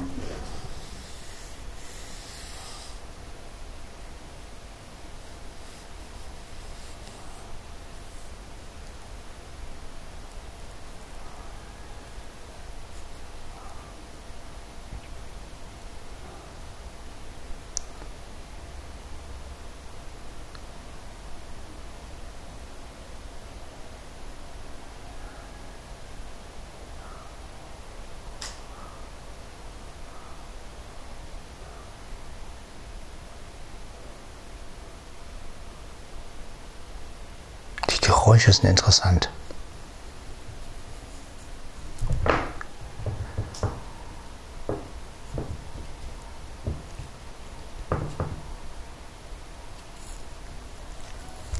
[38.41, 39.29] Sind interessant.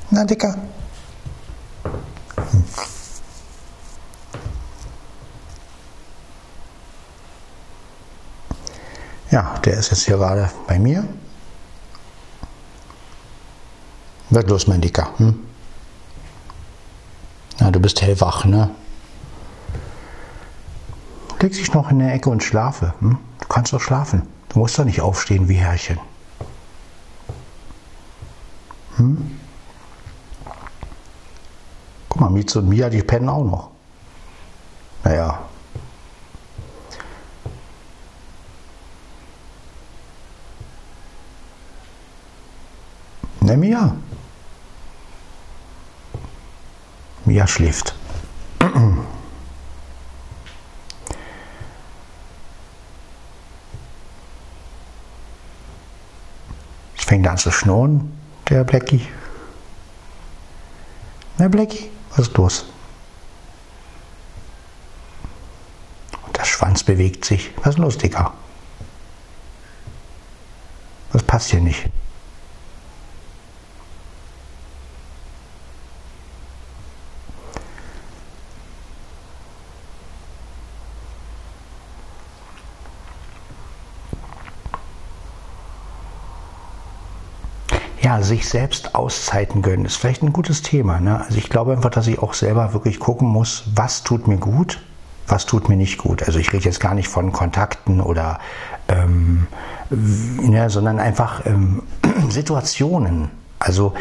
[0.10, 0.56] Na, Dicker.
[2.36, 2.64] Hm.
[9.30, 11.08] Ja, der ist jetzt hier gerade bei mir.
[14.32, 15.18] Wird los, mein Dicker.
[15.18, 15.51] Hm?
[17.70, 18.72] Du bist hellwach, ne?
[21.42, 22.94] Leg dich noch in der Ecke und schlafe.
[23.00, 23.18] Hm?
[23.40, 24.24] Du kannst doch schlafen.
[24.50, 26.00] Du musst doch nicht aufstehen wie Herrchen.
[28.98, 29.38] Hm?
[32.10, 33.70] Guck mal, Mietz und Mia, die pennen auch noch.
[35.04, 35.40] Naja.
[43.42, 43.96] Ne, Mia?
[47.42, 47.96] Mia schläft.
[56.96, 58.16] Es fängt an zu schnurren,
[58.48, 59.08] der Blackie.
[61.40, 62.66] Na, Blackie, was ist los?
[66.28, 67.50] Und der Schwanz bewegt sich.
[67.58, 68.34] Was ist los, Dicker?
[71.12, 71.90] Das passt hier nicht.
[88.12, 91.02] ja, sich selbst Auszeiten gönnen, ist vielleicht ein gutes Thema.
[91.02, 91.20] Ne?
[91.20, 94.82] Also ich glaube einfach, dass ich auch selber wirklich gucken muss, was tut mir gut,
[95.28, 96.24] was tut mir nicht gut.
[96.24, 98.40] Also ich rede jetzt gar nicht von Kontakten oder,
[98.88, 99.48] ähm,
[100.50, 101.84] ja, sondern einfach ähm,
[102.30, 103.30] Situationen.
[103.60, 103.94] Also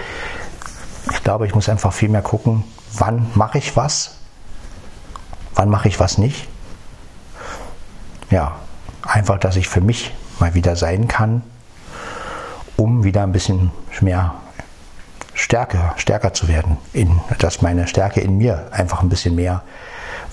[1.10, 2.62] ich glaube, ich muss einfach viel mehr gucken,
[2.92, 4.18] wann mache ich was,
[5.56, 6.46] wann mache ich was nicht.
[8.30, 8.54] Ja,
[9.02, 11.42] einfach, dass ich für mich mal wieder sein kann
[12.80, 13.70] um wieder ein bisschen
[14.00, 14.34] mehr
[15.34, 19.62] stärker, stärker zu werden, in, dass meine Stärke in mir einfach ein bisschen mehr,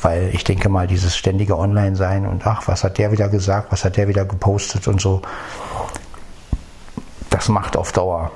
[0.01, 3.83] weil ich denke mal, dieses ständige Online-Sein und ach, was hat der wieder gesagt, was
[3.83, 5.21] hat der wieder gepostet und so,
[7.29, 8.31] das macht auf Dauer,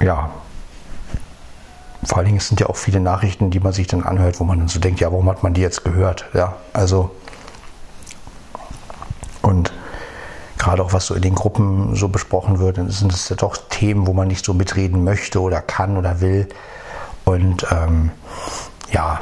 [0.00, 0.30] ja,
[2.04, 4.58] vor allen Dingen sind ja auch viele Nachrichten, die man sich dann anhört, wo man
[4.58, 6.26] dann so denkt, ja, warum hat man die jetzt gehört?
[6.34, 7.10] Ja, also
[9.40, 9.72] und
[10.66, 13.56] gerade auch was so in den Gruppen so besprochen wird, dann sind es ja doch
[13.70, 16.48] Themen, wo man nicht so mitreden möchte oder kann oder will.
[17.24, 18.10] Und ähm,
[18.90, 19.20] ja,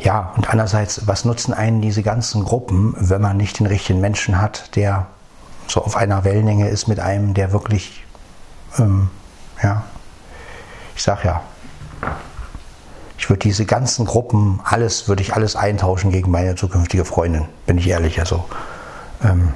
[0.00, 4.40] Ja, und andererseits, was nutzen einen diese ganzen Gruppen, wenn man nicht den richtigen Menschen
[4.40, 5.06] hat, der
[5.66, 8.04] so auf einer Wellenlänge ist mit einem, der wirklich,
[8.78, 9.08] ähm,
[9.62, 9.84] ja,
[10.94, 11.42] ich sag ja,
[13.26, 17.76] ich würde diese ganzen Gruppen, alles, würde ich alles eintauschen gegen meine zukünftige Freundin, bin
[17.76, 18.20] ich ehrlich.
[18.20, 18.44] Also,
[19.20, 19.52] ähm,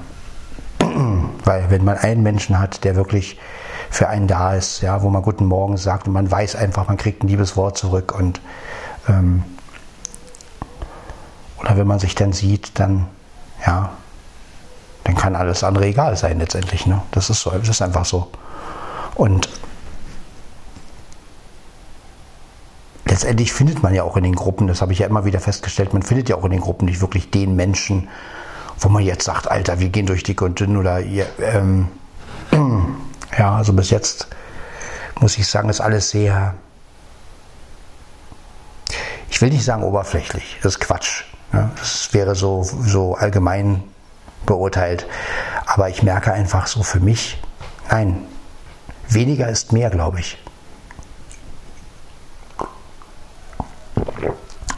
[1.44, 3.38] weil wenn man einen Menschen hat, der wirklich
[3.88, 6.96] für einen da ist, ja, wo man Guten Morgen sagt und man weiß einfach, man
[6.96, 8.40] kriegt ein liebes Wort zurück und
[9.08, 9.44] ähm,
[11.60, 13.06] oder wenn man sich dann sieht, dann
[13.64, 13.90] ja,
[15.04, 16.86] dann kann alles andere egal sein letztendlich.
[16.86, 17.00] Ne?
[17.12, 18.32] Das ist so, das ist einfach so.
[19.14, 19.48] Und
[23.20, 25.92] letztendlich findet man ja auch in den Gruppen, das habe ich ja immer wieder festgestellt,
[25.92, 28.08] man findet ja auch in den Gruppen nicht wirklich den Menschen,
[28.78, 31.88] wo man jetzt sagt, Alter, wir gehen durch dick und dünn oder ähm,
[33.38, 34.28] ja, also bis jetzt
[35.20, 36.54] muss ich sagen, ist alles sehr,
[39.28, 41.24] ich will nicht sagen oberflächlich, das ist Quatsch.
[41.52, 41.70] Ne?
[41.76, 43.82] Das wäre so, so allgemein
[44.46, 45.06] beurteilt.
[45.66, 47.38] Aber ich merke einfach so für mich,
[47.90, 48.22] nein,
[49.10, 50.38] weniger ist mehr, glaube ich.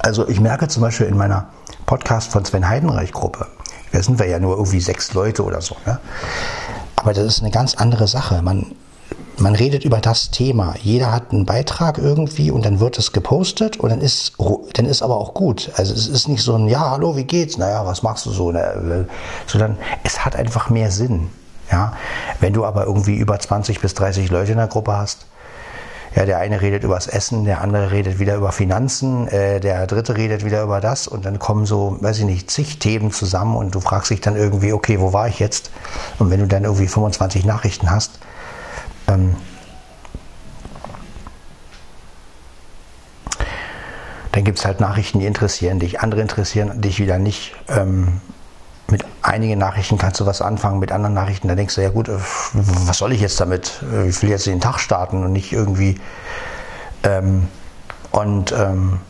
[0.01, 1.49] Also ich merke zum Beispiel in meiner
[1.87, 3.47] Podcast von Sven Heidenreich Gruppe,
[3.93, 5.99] da sind wir ja nur irgendwie sechs Leute oder so, ne?
[6.97, 8.43] aber das ist eine ganz andere Sache.
[8.43, 8.75] Man,
[9.39, 10.75] man redet über das Thema.
[10.81, 14.35] Jeder hat einen Beitrag irgendwie und dann wird es gepostet und dann ist,
[14.75, 15.70] dann ist aber auch gut.
[15.77, 17.59] Also es ist nicht so ein, ja, hallo, wie geht's?
[17.59, 18.53] Naja, was machst du so?
[18.53, 19.09] Ne?
[19.47, 21.29] Sondern es hat einfach mehr Sinn.
[21.70, 21.95] Ja?
[22.41, 25.27] Wenn du aber irgendwie über 20 bis 30 Leute in der Gruppe hast,
[26.15, 30.17] ja, der eine redet übers Essen, der andere redet wieder über Finanzen, äh, der dritte
[30.17, 33.75] redet wieder über das und dann kommen so, weiß ich nicht, zig Themen zusammen und
[33.75, 35.71] du fragst dich dann irgendwie, okay, wo war ich jetzt?
[36.19, 38.19] Und wenn du dann irgendwie 25 Nachrichten hast,
[39.09, 39.37] ähm,
[44.33, 47.55] dann gibt es halt Nachrichten, die interessieren dich, andere interessieren dich wieder nicht.
[47.69, 48.21] Ähm,
[48.91, 52.09] mit einigen Nachrichten kannst du was anfangen, mit anderen Nachrichten, da denkst du, ja gut,
[52.09, 52.18] äh,
[52.53, 53.83] was soll ich jetzt damit?
[53.93, 56.01] Äh, ich will jetzt den Tag starten und nicht irgendwie.
[57.03, 57.49] Ähm,
[58.11, 59.01] und ähm,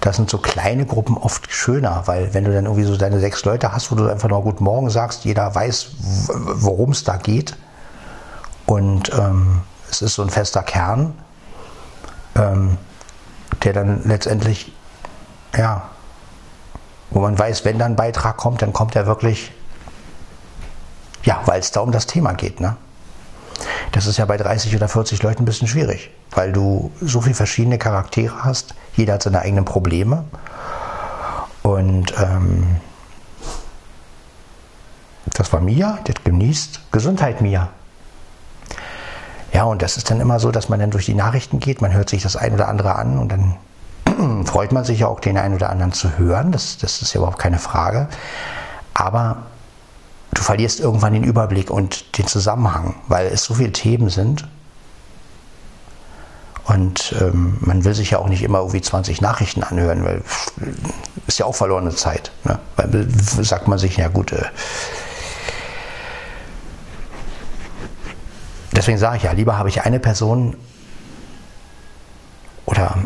[0.00, 3.44] das sind so kleine Gruppen oft schöner, weil wenn du dann irgendwie so deine sechs
[3.44, 5.92] Leute hast, wo du einfach nur Guten Morgen sagst, jeder weiß,
[6.28, 7.56] worum es da geht.
[8.66, 11.14] Und ähm, es ist so ein fester Kern,
[12.36, 12.76] ähm,
[13.62, 14.72] der dann letztendlich,
[15.56, 15.90] ja,
[17.14, 19.52] wo man weiß, wenn dann ein Beitrag kommt, dann kommt er wirklich,
[21.22, 22.60] ja, weil es da um das Thema geht.
[22.60, 22.76] Ne?
[23.92, 27.36] Das ist ja bei 30 oder 40 Leuten ein bisschen schwierig, weil du so viele
[27.36, 28.74] verschiedene Charaktere hast.
[28.96, 30.24] Jeder hat seine eigenen Probleme.
[31.62, 32.76] Und ähm,
[35.32, 36.92] das war Mia, hat genießt.
[36.92, 37.70] Gesundheit, Mia.
[39.52, 41.92] Ja, und das ist dann immer so, dass man dann durch die Nachrichten geht, man
[41.92, 43.54] hört sich das ein oder andere an und dann
[44.46, 46.52] freut man sich ja auch, den einen oder anderen zu hören.
[46.52, 48.08] Das, das ist ja überhaupt keine Frage.
[48.94, 49.38] Aber
[50.32, 54.46] du verlierst irgendwann den Überblick und den Zusammenhang, weil es so viele Themen sind.
[56.64, 60.22] Und ähm, man will sich ja auch nicht immer irgendwie 20 Nachrichten anhören, weil
[61.26, 62.32] ist ja auch verlorene Zeit.
[62.44, 62.58] Ne?
[62.76, 63.06] Weil
[63.44, 64.44] sagt man sich, ja gut, äh,
[68.72, 70.56] deswegen sage ich ja, lieber habe ich eine Person
[72.64, 72.96] oder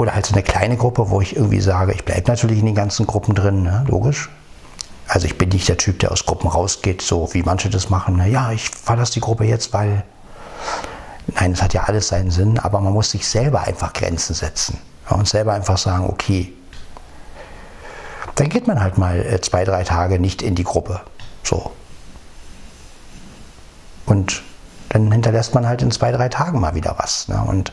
[0.00, 2.74] oder halt so eine kleine Gruppe, wo ich irgendwie sage, ich bleibe natürlich in den
[2.74, 3.84] ganzen Gruppen drin, ne?
[3.86, 4.30] logisch.
[5.06, 8.14] Also ich bin nicht der Typ, der aus Gruppen rausgeht, so wie manche das machen.
[8.16, 10.02] Na ja, ich verlasse die Gruppe jetzt, weil...
[11.34, 14.78] Nein, es hat ja alles seinen Sinn, aber man muss sich selber einfach Grenzen setzen.
[15.08, 16.52] Ja, und selber einfach sagen, okay,
[18.36, 21.02] dann geht man halt mal äh, zwei, drei Tage nicht in die Gruppe.
[21.42, 21.72] So.
[24.06, 24.42] Und
[24.88, 27.28] dann hinterlässt man halt in zwei, drei Tagen mal wieder was.
[27.28, 27.44] Ne?
[27.46, 27.72] Und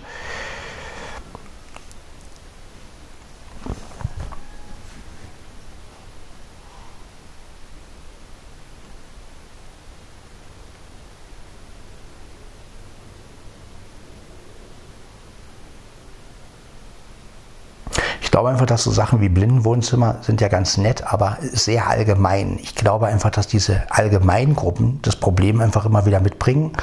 [18.26, 22.59] Ich glaube einfach, dass so Sachen wie Blindenwohnzimmer sind ja ganz nett, aber sehr allgemein.
[22.61, 26.73] Ich glaube einfach, dass diese Allgemeingruppen das Problem einfach immer wieder mitbringen.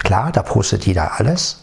[0.00, 1.62] Klar, da postet jeder alles.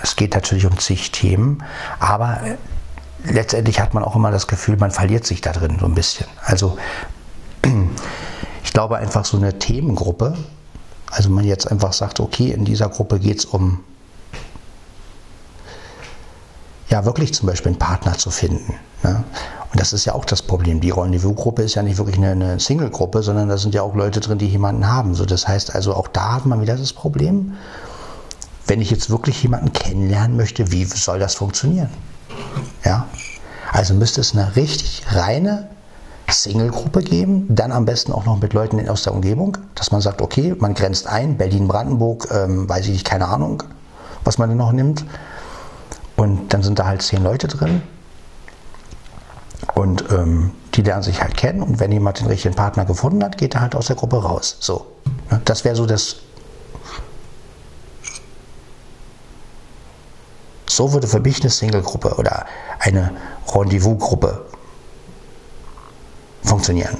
[0.00, 1.64] Es geht natürlich um zig Themen,
[1.98, 2.38] aber
[3.24, 6.28] letztendlich hat man auch immer das Gefühl, man verliert sich da drin so ein bisschen.
[6.44, 6.78] Also
[8.62, 10.36] ich glaube einfach so eine Themengruppe,
[11.10, 13.80] also man jetzt einfach sagt, okay, in dieser Gruppe geht es um
[16.90, 18.74] ja wirklich zum Beispiel einen Partner zu finden.
[19.02, 19.24] Ne?
[19.72, 20.80] Und das ist ja auch das Problem.
[20.80, 24.38] Die Rendezvous-Gruppe ist ja nicht wirklich eine, Single-Gruppe, sondern da sind ja auch Leute drin,
[24.38, 25.14] die jemanden haben.
[25.14, 27.54] So, das heißt also, auch da hat man wieder das Problem,
[28.66, 31.90] wenn ich jetzt wirklich jemanden kennenlernen möchte, wie soll das funktionieren?
[32.84, 33.06] Ja?
[33.72, 35.68] Also müsste es eine richtig reine
[36.28, 40.20] Single-Gruppe geben, dann am besten auch noch mit Leuten aus der Umgebung, dass man sagt,
[40.22, 43.62] okay, man grenzt ein, Berlin-Brandenburg, ähm, weiß ich nicht, keine Ahnung,
[44.24, 45.04] was man denn noch nimmt.
[46.20, 47.80] Und dann sind da halt zehn Leute drin.
[49.74, 51.62] Und ähm, die lernen sich halt kennen.
[51.62, 54.58] Und wenn jemand den richtigen Partner gefunden hat, geht er halt aus der Gruppe raus.
[54.60, 54.84] So.
[55.46, 56.16] Das wäre so das.
[60.68, 62.44] So würde für mich eine Single-Gruppe oder
[62.80, 63.12] eine
[63.54, 64.44] Rendezvous-Gruppe
[66.42, 66.98] funktionieren.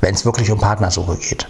[0.00, 1.48] Wenn es wirklich um Partnersuche geht.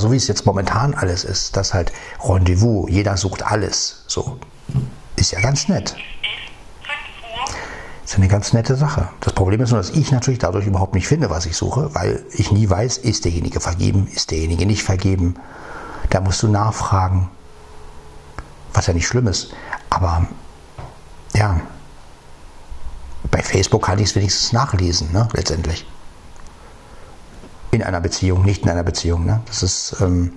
[0.00, 1.92] So wie es jetzt momentan alles ist, das halt
[2.24, 4.38] Rendezvous, jeder sucht alles, so,
[5.16, 5.94] ist ja ganz nett.
[8.02, 9.10] Ist eine ganz nette Sache.
[9.20, 12.24] Das Problem ist nur, dass ich natürlich dadurch überhaupt nicht finde, was ich suche, weil
[12.32, 15.34] ich nie weiß, ist derjenige vergeben, ist derjenige nicht vergeben.
[16.08, 17.30] Da musst du nachfragen,
[18.72, 19.52] was ja nicht schlimm ist.
[19.90, 20.26] Aber
[21.34, 21.60] ja,
[23.30, 25.86] bei Facebook kann ich es wenigstens nachlesen, ne, letztendlich
[27.70, 29.24] in einer Beziehung, nicht in einer Beziehung.
[29.24, 29.40] Ne?
[29.46, 30.32] Das ist ähm,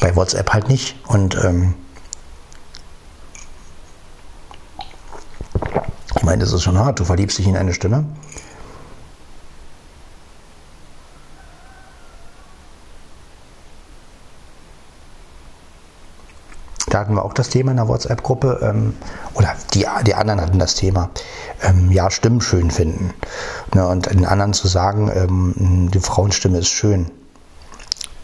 [0.00, 0.96] bei WhatsApp halt nicht.
[1.06, 1.74] Und ähm,
[6.16, 7.00] ich meine, das ist schon hart.
[7.00, 8.04] Du verliebst dich in eine Stimme.
[16.96, 18.94] Da hatten wir auch das Thema in der WhatsApp-Gruppe, ähm,
[19.34, 21.10] oder die, die anderen hatten das Thema,
[21.60, 23.12] ähm, ja, Stimmen schön finden.
[23.74, 27.10] Ne, und den anderen zu sagen, ähm, die Frauenstimme ist schön.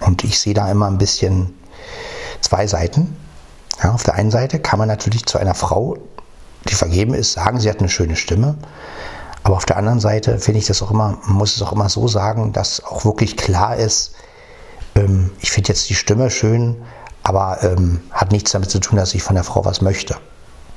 [0.01, 1.53] Und ich sehe da immer ein bisschen
[2.41, 3.15] zwei Seiten.
[3.83, 5.99] Ja, auf der einen Seite kann man natürlich zu einer Frau,
[6.67, 8.57] die vergeben ist, sagen, sie hat eine schöne Stimme.
[9.43, 11.91] Aber auf der anderen Seite finde ich das auch immer, man muss es auch immer
[11.91, 14.15] so sagen, dass auch wirklich klar ist,
[14.95, 16.77] ähm, ich finde jetzt die Stimme schön,
[17.23, 20.17] aber ähm, hat nichts damit zu tun, dass ich von der Frau was möchte.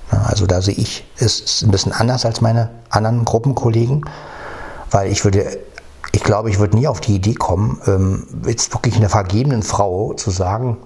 [0.09, 4.05] Also da sehe ich es ein bisschen anders als meine anderen Gruppenkollegen,
[4.91, 5.57] weil ich würde,
[6.11, 10.13] ich glaube, ich würde nie auf die Idee kommen, ähm, jetzt wirklich einer vergebenen Frau
[10.13, 10.77] zu sagen,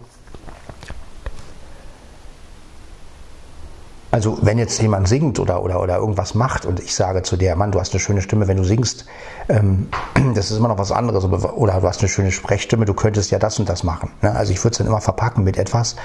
[4.11, 7.55] Also wenn jetzt jemand singt oder, oder, oder irgendwas macht und ich sage zu der,
[7.55, 9.05] Mann, du hast eine schöne Stimme, wenn du singst,
[9.49, 9.89] ähm,
[10.33, 11.23] das ist immer noch was anderes.
[11.25, 14.11] Oder du hast eine schöne Sprechstimme, du könntest ja das und das machen.
[14.21, 14.35] Ne?
[14.35, 15.95] Also ich würde es dann immer verpacken mit etwas,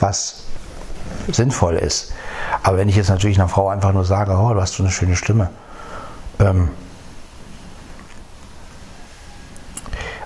[0.00, 0.44] was
[1.30, 2.12] sinnvoll ist.
[2.64, 4.90] Aber wenn ich jetzt natürlich einer Frau einfach nur sage, oh, du hast so eine
[4.90, 5.50] schöne Stimme.
[6.40, 6.70] Ähm,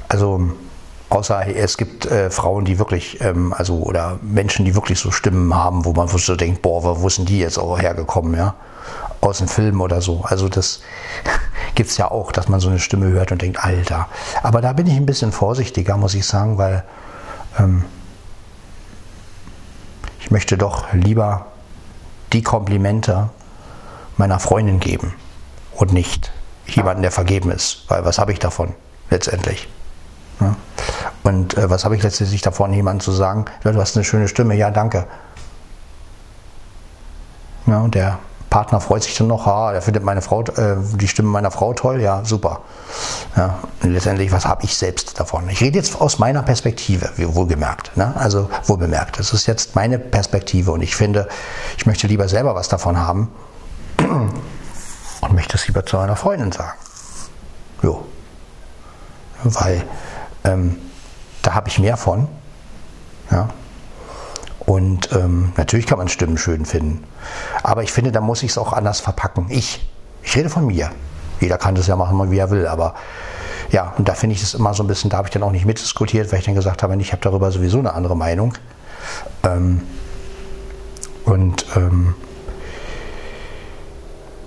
[0.08, 0.52] also
[1.16, 5.54] Außer es gibt äh, Frauen, die wirklich, ähm, also oder Menschen, die wirklich so Stimmen
[5.54, 8.54] haben, wo man so denkt, boah, wo sind die jetzt auch hergekommen, ja?
[9.22, 10.24] Aus dem Film oder so.
[10.24, 10.82] Also das
[11.74, 14.08] gibt es ja auch, dass man so eine Stimme hört und denkt, Alter.
[14.42, 16.84] Aber da bin ich ein bisschen vorsichtiger, muss ich sagen, weil
[17.58, 17.86] ähm,
[20.20, 21.46] ich möchte doch lieber
[22.34, 23.30] die Komplimente
[24.18, 25.14] meiner Freundin geben
[25.76, 26.30] und nicht
[26.66, 27.86] jemanden, der vergeben ist.
[27.88, 28.74] Weil was habe ich davon
[29.08, 29.66] letztendlich?
[30.40, 30.56] Ja?
[31.26, 34.54] Und äh, was habe ich letztendlich davon, jemandem zu sagen, du hast eine schöne Stimme,
[34.54, 35.06] ja, danke.
[37.66, 41.08] Ja, und der Partner freut sich dann noch, ah, der findet meine Frau, äh, die
[41.08, 42.60] Stimme meiner Frau toll, ja, super.
[43.36, 45.48] Ja, letztendlich, was habe ich selbst davon?
[45.48, 47.96] Ich rede jetzt aus meiner Perspektive, wohlgemerkt.
[47.96, 48.14] Ne?
[48.16, 49.18] Also wohlbemerkt.
[49.18, 51.26] Das ist jetzt meine Perspektive und ich finde,
[51.76, 53.32] ich möchte lieber selber was davon haben
[53.98, 56.78] und möchte es lieber zu einer Freundin sagen.
[57.82, 58.06] Jo.
[59.42, 59.82] Weil
[60.44, 60.78] ähm,
[61.46, 62.26] da habe ich mehr von.
[63.30, 63.48] Ja.
[64.58, 67.04] Und ähm, natürlich kann man Stimmen schön finden.
[67.62, 69.46] Aber ich finde, da muss ich es auch anders verpacken.
[69.48, 69.88] Ich.
[70.24, 70.90] Ich rede von mir.
[71.40, 72.66] Jeder kann das ja machen, wie er will.
[72.66, 72.96] Aber
[73.70, 75.52] ja, und da finde ich es immer so ein bisschen, da habe ich dann auch
[75.52, 78.54] nicht mitdiskutiert, weil ich dann gesagt habe, ich habe darüber sowieso eine andere Meinung.
[79.44, 79.82] Ähm,
[81.24, 82.14] und ähm,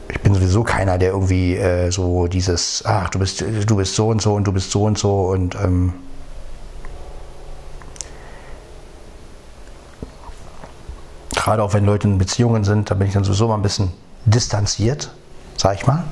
[0.10, 4.10] ich bin sowieso keiner, der irgendwie äh, so dieses, ach, du bist, du bist so
[4.10, 5.94] und so und du bist so und so und ähm,
[11.40, 13.92] gerade auch wenn Leute in Beziehungen sind, da bin ich dann sowieso mal ein bisschen
[14.26, 15.10] distanziert,
[15.58, 16.04] sag ich mal,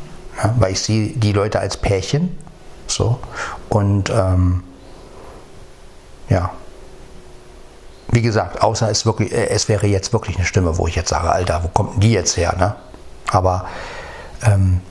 [0.41, 2.37] ja, weil ich sehe die Leute als Pärchen,
[2.87, 3.19] so
[3.69, 4.63] und ähm,
[6.29, 6.51] ja,
[8.09, 11.09] wie gesagt, außer es, wirklich, äh, es wäre jetzt wirklich eine Stimme, wo ich jetzt
[11.09, 12.55] sage, Alter, wo kommt denn die jetzt her?
[12.57, 12.75] Ne?
[13.29, 13.65] Aber
[14.43, 14.81] ähm,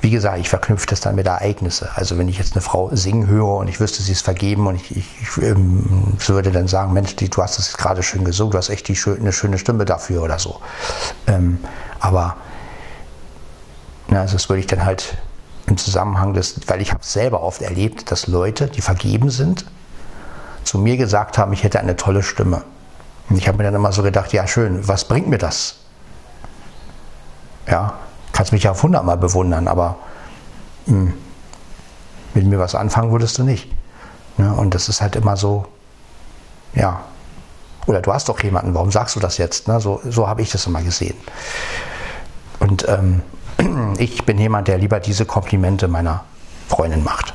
[0.00, 1.88] wie gesagt, ich verknüpfe das dann mit Ereignissen.
[1.94, 4.76] Also wenn ich jetzt eine Frau singen höre und ich wüsste, sie ist vergeben und
[4.76, 8.52] ich, ich, ich ähm, würde dann sagen, Mensch, die, du hast das gerade schön gesungen,
[8.52, 10.60] du hast echt die, eine schöne Stimme dafür oder so.
[11.26, 11.58] Ähm,
[11.98, 12.36] aber
[14.08, 15.18] na, also das würde ich dann halt
[15.66, 19.66] im Zusammenhang des, weil ich habe es selber oft erlebt, dass Leute, die vergeben sind,
[20.62, 22.62] zu mir gesagt haben, ich hätte eine tolle Stimme.
[23.28, 25.80] Und ich habe mir dann immer so gedacht, ja schön, was bringt mir das?
[27.66, 27.94] Ja,
[28.38, 29.96] kannst mich ja auf hundertmal bewundern, aber
[30.86, 31.14] mh, hm,
[32.34, 33.68] mit mir was anfangen würdest du nicht.
[34.36, 34.54] Ne?
[34.54, 35.66] Und das ist halt immer so,
[36.72, 37.00] ja,
[37.86, 39.66] oder du hast doch jemanden, warum sagst du das jetzt?
[39.66, 39.80] Ne?
[39.80, 41.16] So, so habe ich das immer gesehen.
[42.60, 43.22] Und ähm,
[43.98, 46.22] ich bin jemand, der lieber diese Komplimente meiner
[46.68, 47.34] Freundin macht.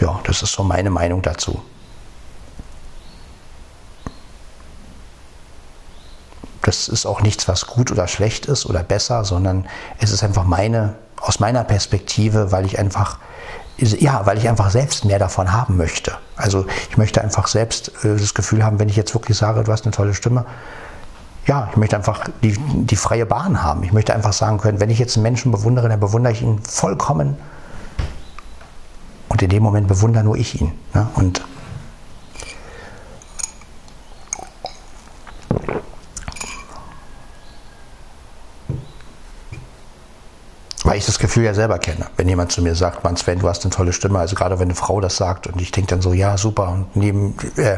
[0.00, 1.60] Ja, das ist so meine Meinung dazu.
[6.62, 9.66] Das ist auch nichts, was gut oder schlecht ist oder besser, sondern
[9.98, 13.18] es ist einfach meine, aus meiner Perspektive, weil ich einfach,
[13.76, 16.12] ja, weil ich einfach selbst mehr davon haben möchte.
[16.36, 19.72] Also ich möchte einfach selbst äh, das Gefühl haben, wenn ich jetzt wirklich sage, du
[19.72, 20.46] hast eine tolle Stimme,
[21.46, 23.82] ja, ich möchte einfach die, die freie Bahn haben.
[23.82, 26.60] Ich möchte einfach sagen können, wenn ich jetzt einen Menschen bewundere, dann bewundere ich ihn
[26.60, 27.36] vollkommen.
[29.28, 30.72] Und in dem Moment bewundere nur ich ihn.
[30.94, 31.08] Ne?
[31.14, 31.42] Und
[40.92, 42.04] weil ich das Gefühl ja selber kenne.
[42.18, 44.66] Wenn jemand zu mir sagt, Mann Sven, du hast eine tolle Stimme, also gerade wenn
[44.66, 47.76] eine Frau das sagt und ich denke dann so, ja, super, und neben, äh,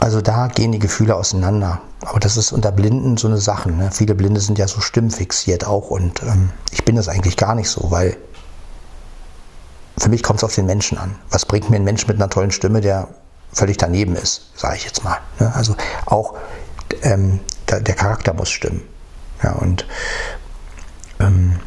[0.00, 1.80] also da gehen die Gefühle auseinander.
[2.04, 3.70] Aber das ist unter Blinden so eine Sache.
[3.70, 3.90] Ne?
[3.92, 7.70] Viele Blinde sind ja so stimmfixiert auch und ähm, ich bin das eigentlich gar nicht
[7.70, 8.16] so, weil
[9.96, 11.14] für mich kommt es auf den Menschen an.
[11.30, 13.06] Was bringt mir ein Mensch mit einer tollen Stimme, der
[13.52, 15.18] völlig daneben ist, sage ich jetzt mal.
[15.38, 15.54] Ne?
[15.54, 15.76] Also
[16.06, 16.34] auch
[17.02, 18.82] ähm, der, der, Charakter muss stimmen.
[19.42, 19.86] Ja, und
[21.20, 21.58] ähm,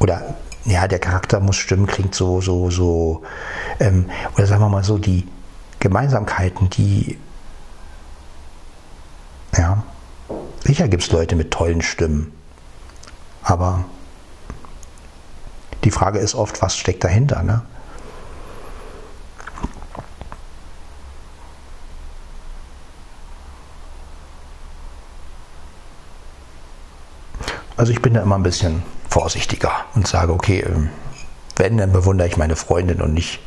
[0.00, 0.34] oder
[0.64, 3.22] ja, der Charakter muss stimmen, klingt so, so, so,
[3.80, 5.28] ähm, oder sagen wir mal so, die
[5.78, 7.18] Gemeinsamkeiten, die,
[9.56, 9.82] ja,
[10.64, 12.32] sicher gibt es Leute mit tollen Stimmen,
[13.42, 13.84] aber
[15.84, 17.62] die Frage ist oft, was steckt dahinter, ne?
[27.76, 30.90] Also ich bin da immer ein bisschen vorsichtiger und sage, okay, ähm,
[31.56, 33.40] wenn, dann bewundere ich meine Freundin und nicht.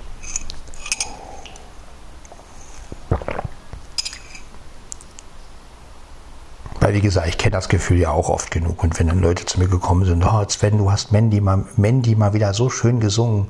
[6.80, 8.84] Weil wie gesagt, ich kenne das Gefühl ja auch oft genug.
[8.84, 12.16] Und wenn dann Leute zu mir gekommen sind, oh Sven, du hast Mandy mal, Mandy
[12.16, 13.48] mal wieder so schön gesungen.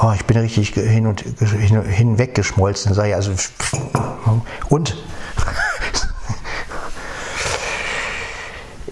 [0.00, 2.94] Oh, ich bin richtig hin und hin, hinweggeschmolzen.
[2.94, 3.32] Sag ich, also,
[4.68, 4.96] und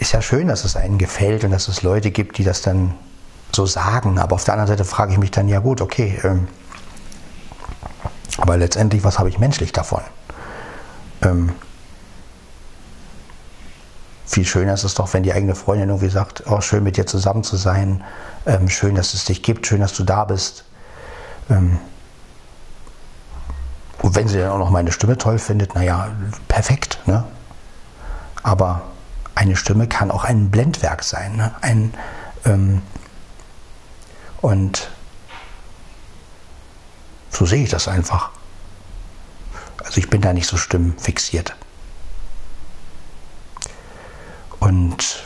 [0.00, 2.94] ist ja schön, dass es einen gefällt und dass es Leute gibt, die das dann
[3.52, 4.18] so sagen.
[4.18, 6.48] Aber auf der anderen Seite frage ich mich dann, ja gut, okay, ähm,
[8.38, 10.00] aber letztendlich, was habe ich menschlich davon?
[11.22, 11.52] Ähm,
[14.26, 17.06] viel schöner ist es doch, wenn die eigene Freundin irgendwie sagt, oh, schön mit dir
[17.06, 18.02] zusammen zu sein,
[18.46, 20.64] ähm, schön, dass es dich gibt, schön, dass du da bist.
[21.50, 21.78] Ähm,
[24.00, 26.08] und wenn sie dann auch noch meine Stimme toll findet, naja,
[26.48, 27.00] perfekt.
[27.04, 27.24] Ne?
[28.42, 28.80] Aber
[29.40, 31.36] eine Stimme kann auch ein Blendwerk sein.
[31.36, 31.54] Ne?
[31.62, 31.94] Ein,
[32.44, 32.82] ähm,
[34.42, 34.90] und
[37.30, 38.32] so sehe ich das einfach.
[39.82, 41.56] Also ich bin da nicht so stimmfixiert.
[44.58, 45.24] Und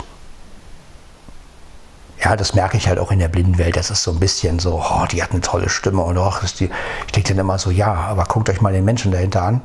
[2.22, 3.74] ja, das merke ich halt auch in der Blindenwelt.
[3.74, 6.60] Das ist so ein bisschen so, oh, die hat eine tolle Stimme und auch ist
[6.60, 6.70] die.
[7.06, 9.60] Ich denke dann immer so, ja, aber guckt euch mal den Menschen dahinter an.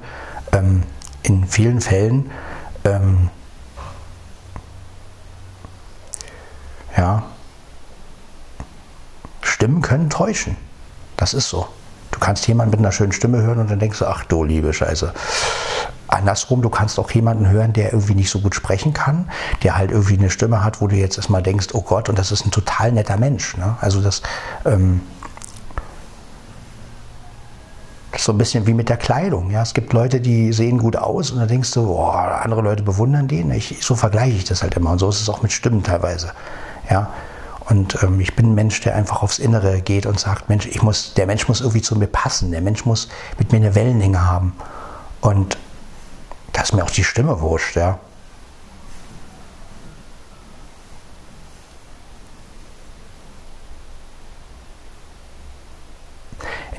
[0.53, 0.83] Ähm,
[1.21, 2.31] in vielen Fällen
[2.83, 3.29] ähm,
[6.97, 7.23] ja,
[9.41, 10.55] Stimmen können täuschen.
[11.17, 11.67] Das ist so.
[12.11, 14.73] Du kannst jemanden mit einer schönen Stimme hören und dann denkst du, ach du liebe
[14.73, 15.13] Scheiße.
[16.07, 19.29] Andersrum, du kannst auch jemanden hören, der irgendwie nicht so gut sprechen kann,
[19.61, 22.31] der halt irgendwie eine Stimme hat, wo du jetzt erstmal denkst, oh Gott, und das
[22.31, 23.55] ist ein total netter Mensch.
[23.57, 23.77] Ne?
[23.79, 24.23] Also das,
[24.65, 25.01] ähm,
[28.11, 29.51] das ist so ein bisschen wie mit der Kleidung.
[29.51, 29.61] Ja?
[29.61, 33.27] Es gibt Leute, die sehen gut aus und dann denkst du, oh, andere Leute bewundern
[33.27, 33.51] den.
[33.51, 34.91] Ich, so vergleiche ich das halt immer.
[34.91, 36.31] Und so ist es auch mit Stimmen teilweise.
[36.89, 37.11] Ja?
[37.69, 40.81] Und ähm, ich bin ein Mensch, der einfach aufs Innere geht und sagt, Mensch, ich
[40.81, 42.51] muss, der Mensch muss irgendwie zu mir passen.
[42.51, 44.55] Der Mensch muss mit mir eine Wellenlänge haben.
[45.21, 45.57] Und
[46.53, 47.99] da ist mir auch die Stimme wurscht, ja.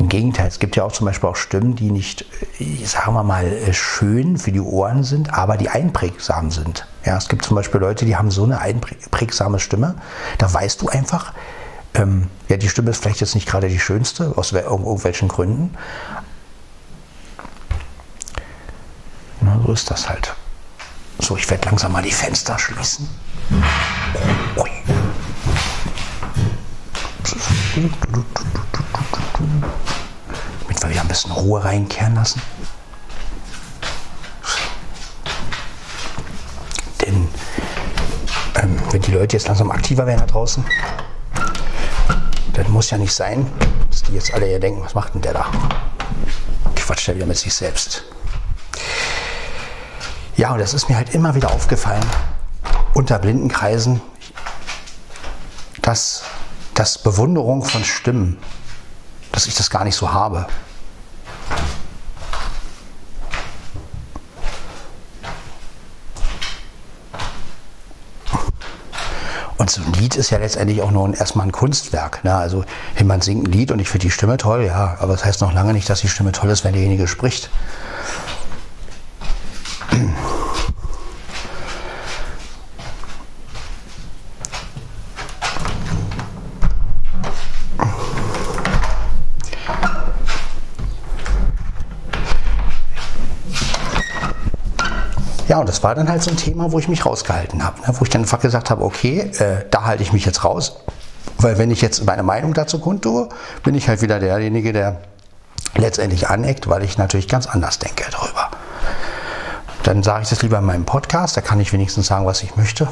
[0.01, 2.25] Im Gegenteil, es gibt ja auch zum Beispiel auch Stimmen, die nicht,
[2.59, 6.87] äh, sagen wir mal, äh, schön für die Ohren sind, aber die einprägsam sind.
[7.05, 9.97] Ja, es gibt zum Beispiel Leute, die haben so eine einprägsame Stimme,
[10.39, 11.35] da weißt du einfach,
[11.93, 15.77] ähm, ja, die Stimme ist vielleicht jetzt nicht gerade die schönste, aus irgendwelchen Gründen,
[19.43, 20.35] Na, so ist das halt.
[21.19, 23.07] So, ich werde langsam mal die Fenster schließen.
[24.57, 24.71] Ui.
[30.63, 32.41] Damit wir wieder ein bisschen Ruhe reinkehren lassen.
[37.01, 37.29] Denn
[38.57, 40.65] ähm, wenn die Leute jetzt langsam aktiver werden da draußen,
[42.53, 43.51] dann muss ja nicht sein,
[43.89, 45.47] dass die jetzt alle hier denken, was macht denn der da?
[46.77, 48.05] Quatscht er wieder mit sich selbst.
[50.37, 52.05] Ja, und das ist mir halt immer wieder aufgefallen
[52.95, 54.01] unter Blindenkreisen,
[55.83, 56.23] dass
[56.75, 58.39] das Bewunderung von Stimmen,
[59.41, 60.47] dass ich das gar nicht so habe.
[69.57, 72.23] Und so ein Lied ist ja letztendlich auch nur ein, erstmal ein Kunstwerk.
[72.23, 72.35] Ne?
[72.35, 72.67] Also
[72.99, 75.55] jemand singt ein Lied und ich finde die Stimme toll, ja, aber das heißt noch
[75.55, 77.49] lange nicht, dass die Stimme toll ist, wenn derjenige spricht.
[95.61, 97.95] Und das war dann halt so ein Thema, wo ich mich rausgehalten habe, ne?
[97.99, 100.77] wo ich dann einfach gesagt habe, okay, äh, da halte ich mich jetzt raus,
[101.39, 103.29] weil wenn ich jetzt meine Meinung dazu kundtue,
[103.63, 105.01] bin ich halt wieder derjenige, der
[105.77, 108.51] letztendlich aneckt, weil ich natürlich ganz anders denke darüber.
[109.83, 112.57] Dann sage ich das lieber in meinem Podcast, da kann ich wenigstens sagen, was ich
[112.57, 112.89] möchte.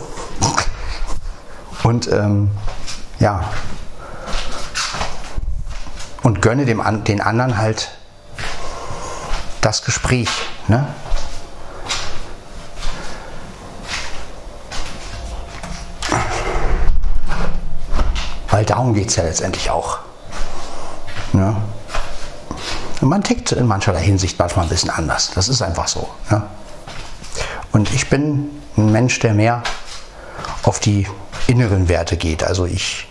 [1.83, 2.51] Und ähm,
[3.21, 3.45] ja,
[6.23, 7.91] und gönne dem, den anderen halt
[9.61, 10.29] das Gespräch.
[10.67, 10.87] Ne?
[18.69, 19.99] Darum geht es ja letztendlich auch.
[21.33, 21.57] Ja.
[23.01, 25.31] Man tickt in mancherlei Hinsicht manchmal ein bisschen anders.
[25.35, 26.09] Das ist einfach so.
[26.31, 26.49] Ja.
[27.73, 29.63] Und ich bin ein Mensch, der mehr
[30.65, 31.07] auf die
[31.47, 32.43] inneren Werte geht.
[32.43, 33.07] Also ich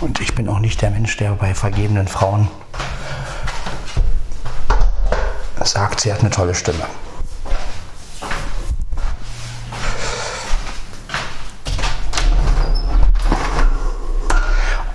[0.00, 2.48] und ich bin auch nicht der Mensch, der bei vergebenen Frauen
[5.62, 6.84] sagt, sie hat eine tolle Stimme.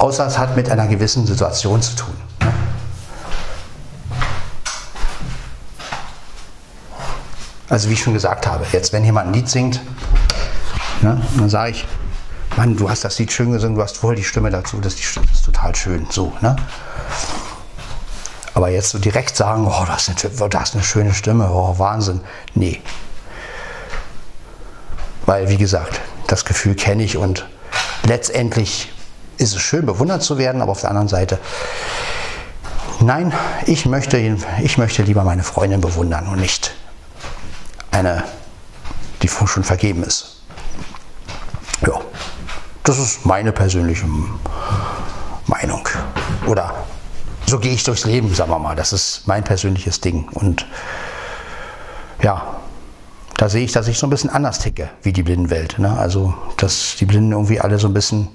[0.03, 2.13] Außer es hat mit einer gewissen Situation zu tun.
[7.69, 9.79] Also wie ich schon gesagt habe, jetzt wenn jemand ein Lied singt,
[11.01, 11.87] ne, dann sage ich,
[12.57, 15.15] Mann, du hast das Lied schön gesungen, du hast voll die Stimme dazu, das ist,
[15.15, 16.05] das ist total schön.
[16.11, 16.57] So, ne?
[18.53, 21.79] Aber jetzt so direkt sagen, oh, das ist eine, das ist eine schöne Stimme, oh,
[21.79, 22.19] Wahnsinn.
[22.55, 22.81] Nee.
[25.25, 27.47] Weil, wie gesagt, das Gefühl kenne ich und
[28.03, 28.92] letztendlich
[29.37, 31.39] ist es schön, bewundert zu werden, aber auf der anderen Seite,
[32.99, 33.33] nein,
[33.65, 34.17] ich möchte,
[34.61, 36.73] ich möchte lieber meine Freundin bewundern und nicht
[37.91, 38.23] eine,
[39.21, 40.41] die schon vergeben ist.
[41.85, 41.99] Ja,
[42.83, 44.05] das ist meine persönliche
[45.47, 45.87] Meinung.
[46.47, 46.73] Oder
[47.45, 48.75] so gehe ich durchs Leben, sagen wir mal.
[48.75, 50.27] Das ist mein persönliches Ding.
[50.29, 50.65] Und
[52.21, 52.57] ja,
[53.43, 55.77] da sehe ich, dass ich so ein bisschen anders ticke wie die Blindenwelt.
[55.77, 55.97] Ne?
[55.97, 58.29] Also, dass die Blinden irgendwie alle so ein bisschen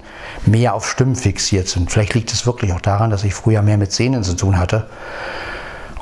[0.45, 1.91] mehr auf Stimmen fixiert sind.
[1.91, 4.87] Vielleicht liegt es wirklich auch daran, dass ich früher mehr mit Sehnen zu tun hatte.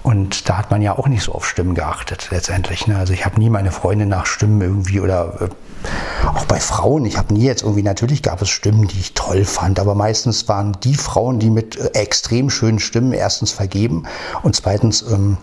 [0.04, 2.86] Und da hat man ja auch nicht so auf Stimmen geachtet, letztendlich.
[2.88, 2.98] Ne?
[2.98, 7.18] Also ich habe nie meine Freundin nach Stimmen irgendwie oder äh, auch bei Frauen, ich
[7.18, 10.76] habe nie jetzt irgendwie, natürlich gab es Stimmen, die ich toll fand, aber meistens waren
[10.84, 14.04] die Frauen, die mit äh, extrem schönen Stimmen erstens vergeben
[14.44, 15.38] und zweitens ähm,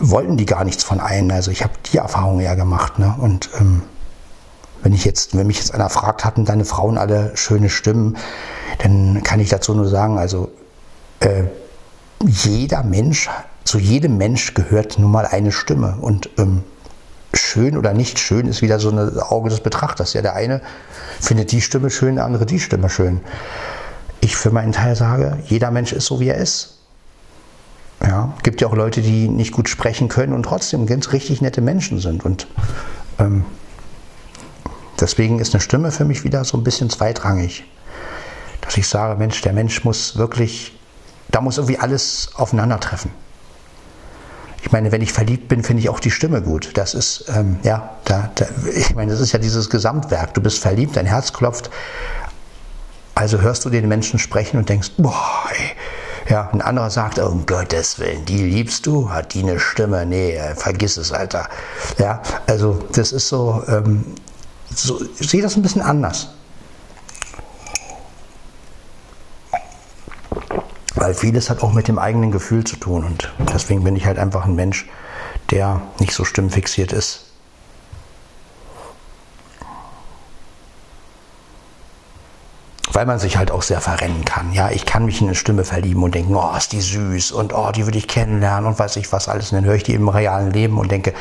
[0.00, 1.30] wollten die gar nichts von einem.
[1.30, 2.98] Also ich habe die Erfahrung ja gemacht.
[2.98, 3.14] Ne?
[3.18, 3.82] Und ähm,
[4.82, 8.16] Wenn ich jetzt, wenn mich jetzt einer fragt, hatten deine Frauen alle schöne Stimmen,
[8.78, 10.52] dann kann ich dazu nur sagen, also
[11.18, 11.44] äh,
[12.24, 13.28] jeder Mensch,
[13.64, 15.96] zu jedem Mensch gehört nun mal eine Stimme.
[16.00, 16.62] Und ähm,
[17.34, 20.12] schön oder nicht schön ist wieder so ein Auge des Betrachters.
[20.14, 20.62] Ja, der eine
[21.20, 23.20] findet die Stimme schön, der andere die Stimme schön.
[24.20, 26.77] Ich für meinen Teil sage, jeder Mensch ist so, wie er ist.
[28.02, 31.60] Ja, gibt ja auch Leute, die nicht gut sprechen können und trotzdem ganz richtig nette
[31.60, 32.24] Menschen sind.
[32.24, 32.46] Und
[33.18, 33.44] ähm,
[35.00, 37.64] deswegen ist eine Stimme für mich wieder so ein bisschen zweitrangig.
[38.60, 40.78] Dass ich sage, Mensch, der Mensch muss wirklich,
[41.30, 43.10] da muss irgendwie alles aufeinandertreffen.
[44.62, 46.70] Ich meine, wenn ich verliebt bin, finde ich auch die Stimme gut.
[46.74, 50.34] Das ist, ähm, ja, da, da, ich meine, das ist ja dieses Gesamtwerk.
[50.34, 51.70] Du bist verliebt, dein Herz klopft.
[53.14, 55.76] Also hörst du den Menschen sprechen und denkst, boah, ey,
[56.28, 60.04] ja, ein anderer sagt, um Gottes Willen, die liebst du, hat die eine Stimme?
[60.04, 61.48] Nee, äh, vergiss es, Alter.
[61.98, 64.04] Ja, also das ist so, ähm,
[64.74, 66.28] so ich sehe das ein bisschen anders.
[70.94, 74.18] Weil vieles hat auch mit dem eigenen Gefühl zu tun und deswegen bin ich halt
[74.18, 74.86] einfach ein Mensch,
[75.50, 77.27] der nicht so stimmfixiert ist.
[82.92, 84.52] Weil man sich halt auch sehr verrennen kann.
[84.52, 87.54] Ja, ich kann mich in eine Stimme verlieben und denken, oh, ist die süß und
[87.54, 89.52] oh, die würde ich kennenlernen und weiß ich was alles.
[89.52, 91.12] Und dann höre ich die im realen Leben und denke,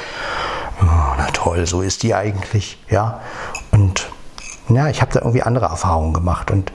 [0.81, 0.85] oh,
[1.17, 2.77] na toll, so ist die eigentlich.
[2.89, 3.21] Ja,
[3.71, 4.09] und
[4.69, 6.71] ja, ich habe da irgendwie andere Erfahrungen gemacht und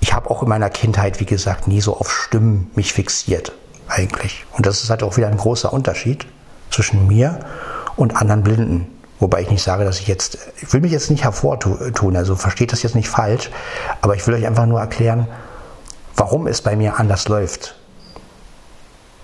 [0.00, 3.52] ich habe auch in meiner Kindheit, wie gesagt, nie so auf Stimmen mich fixiert
[3.88, 4.44] eigentlich.
[4.52, 6.26] Und das ist halt auch wieder ein großer Unterschied
[6.70, 7.40] zwischen mir
[7.96, 8.99] und anderen Blinden.
[9.20, 12.72] Wobei ich nicht sage, dass ich jetzt, ich will mich jetzt nicht hervortun, also versteht
[12.72, 13.50] das jetzt nicht falsch,
[14.00, 15.28] aber ich will euch einfach nur erklären,
[16.16, 17.76] warum es bei mir anders läuft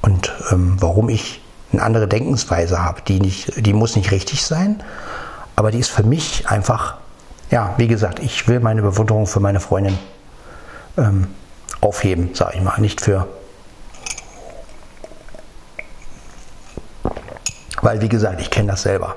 [0.02, 1.40] und ähm, warum ich
[1.72, 3.00] eine andere Denkensweise habe.
[3.08, 4.82] Die, nicht, die muss nicht richtig sein,
[5.56, 6.98] aber die ist für mich einfach,
[7.50, 9.98] ja, wie gesagt, ich will meine Bewunderung für meine Freundin
[10.98, 11.28] ähm,
[11.80, 13.26] aufheben, sage ich mal, nicht für.
[17.80, 19.16] Weil, wie gesagt, ich kenne das selber.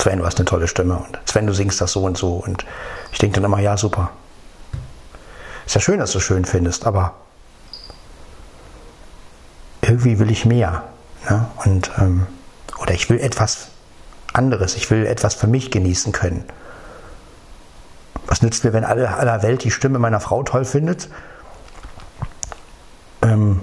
[0.00, 2.34] Sven, du hast eine tolle Stimme und Sven, du singst das so und so.
[2.34, 2.64] Und
[3.12, 4.10] ich denke dann immer, ja, super.
[5.66, 7.14] Ist ja schön, dass du schön findest, aber
[9.82, 10.84] irgendwie will ich mehr.
[11.28, 11.46] Ne?
[11.64, 12.26] Und, ähm,
[12.80, 13.68] oder ich will etwas
[14.32, 16.44] anderes, ich will etwas für mich genießen können.
[18.26, 21.08] Was nützt mir, wenn alle aller Welt die Stimme meiner Frau toll findet?
[23.22, 23.62] Ähm,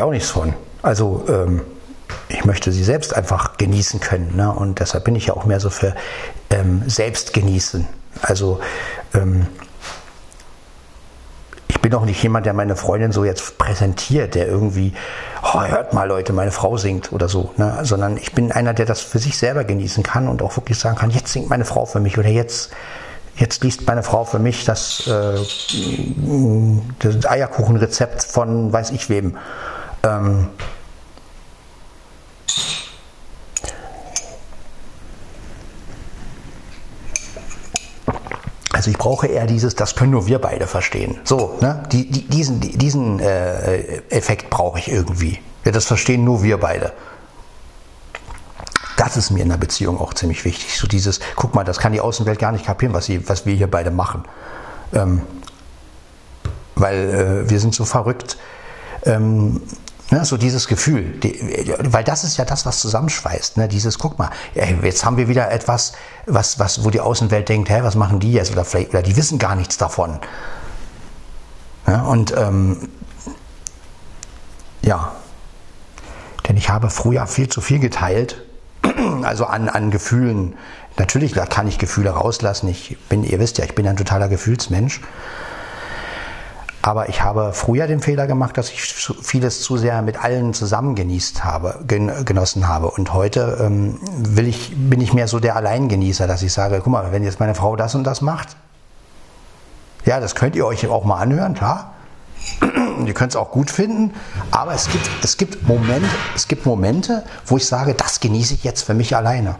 [0.00, 0.54] habe ich von.
[0.82, 1.62] Also ähm,
[2.28, 4.36] ich möchte sie selbst einfach genießen können.
[4.36, 4.52] Ne?
[4.52, 5.94] Und deshalb bin ich ja auch mehr so für
[6.50, 7.86] ähm, selbst genießen.
[8.22, 8.60] Also
[9.14, 9.46] ähm,
[11.68, 14.94] ich bin auch nicht jemand, der meine Freundin so jetzt präsentiert, der irgendwie,
[15.42, 17.78] oh, hört mal Leute, meine Frau singt oder so, ne?
[17.82, 20.96] sondern ich bin einer, der das für sich selber genießen kann und auch wirklich sagen
[20.96, 22.70] kann, jetzt singt meine Frau für mich oder jetzt,
[23.36, 25.38] jetzt liest meine Frau für mich das, äh,
[26.98, 29.38] das Eierkuchenrezept von weiß ich wem.
[30.02, 30.48] Ähm,
[38.78, 41.18] Also ich brauche eher dieses, das können nur wir beide verstehen.
[41.24, 41.82] So, ne?
[41.90, 45.40] Die, die, diesen, diesen äh, Effekt brauche ich irgendwie.
[45.64, 46.92] Ja, das verstehen nur wir beide.
[48.96, 50.78] Das ist mir in der Beziehung auch ziemlich wichtig.
[50.78, 53.54] So dieses, guck mal, das kann die Außenwelt gar nicht kapieren, was, sie, was wir
[53.56, 54.22] hier beide machen.
[54.92, 55.22] Ähm,
[56.76, 58.36] weil äh, wir sind so verrückt.
[59.04, 59.60] Ähm,
[60.10, 63.58] Ne, so dieses Gefühl, die, weil das ist ja das, was zusammenschweißt.
[63.58, 63.68] Ne?
[63.68, 65.92] Dieses, guck mal, jetzt haben wir wieder etwas,
[66.24, 68.50] was, was, wo die Außenwelt denkt, hä, was machen die jetzt?
[68.50, 70.18] Oder, vielleicht, oder die wissen gar nichts davon.
[71.86, 72.88] Ja, und ähm,
[74.80, 75.12] ja,
[76.48, 78.42] denn ich habe früher viel zu viel geteilt,
[79.22, 80.54] also an, an Gefühlen.
[80.96, 82.68] Natürlich kann ich Gefühle rauslassen.
[82.68, 85.02] Ich bin, ihr wisst ja, ich bin ein totaler Gefühlsmensch.
[86.80, 88.82] Aber ich habe früher den Fehler gemacht, dass ich
[89.22, 92.90] vieles zu sehr mit allen zusammen genießt habe, genossen habe.
[92.90, 96.92] Und heute ähm, will ich, bin ich mehr so der Alleingenießer, dass ich sage, guck
[96.92, 98.56] mal, wenn jetzt meine Frau das und das macht,
[100.04, 101.94] ja, das könnt ihr euch auch mal anhören, klar.
[103.04, 104.14] ihr könnt es auch gut finden,
[104.52, 108.64] aber es gibt, es, gibt Momente, es gibt Momente, wo ich sage, das genieße ich
[108.64, 109.56] jetzt für mich alleine.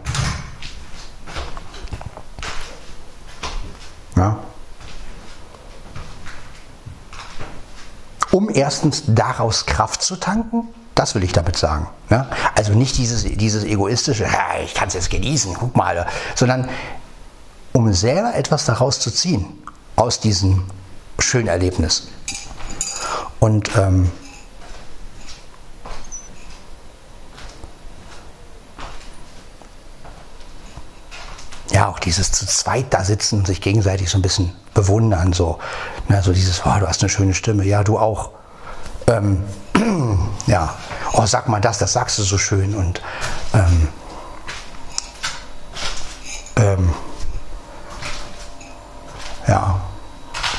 [4.15, 4.37] Ja.
[8.31, 10.67] Um erstens daraus Kraft zu tanken.
[10.95, 11.87] Das will ich damit sagen.
[12.09, 12.27] Ne?
[12.55, 16.05] Also nicht dieses, dieses egoistische, ja, ich kann es jetzt genießen, guck mal,
[16.35, 16.69] sondern
[17.71, 19.45] um selber etwas daraus zu ziehen,
[19.95, 20.63] aus diesem
[21.19, 22.09] schönen Erlebnis.
[23.39, 24.11] Und ähm,
[32.09, 35.59] dieses zu zweit da sitzen, sich gegenseitig so ein bisschen bewundern, so,
[36.07, 38.31] ne, so dieses, oh, du hast eine schöne Stimme, ja, du auch.
[39.05, 39.43] Ähm,
[40.47, 40.73] ja,
[41.13, 43.03] oh, sag mal das, das sagst du so schön und
[43.53, 43.87] ähm,
[46.55, 46.89] ähm,
[49.47, 49.79] ja.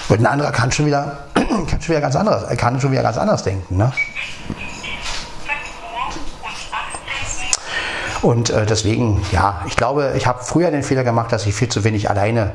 [0.08, 3.18] Und ein anderer kann schon wieder, kann schon wieder ganz anderes, kann schon wieder ganz
[3.18, 3.92] anders denken, ne?
[8.22, 11.68] Und äh, deswegen, ja, ich glaube, ich habe früher den Fehler gemacht, dass ich viel
[11.68, 12.52] zu wenig alleine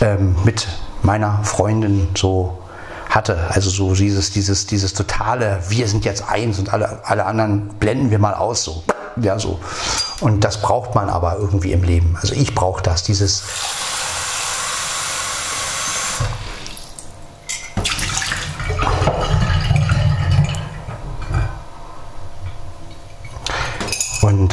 [0.00, 0.68] ähm, mit
[1.02, 2.58] meiner Freundin so
[3.10, 3.38] hatte.
[3.50, 8.10] Also so dieses, dieses, dieses totale, wir sind jetzt eins und alle, alle anderen blenden
[8.10, 8.82] wir mal aus, so.
[9.16, 9.58] Ja, so.
[10.20, 12.18] Und das braucht man aber irgendwie im Leben.
[12.20, 13.42] Also ich brauche das, dieses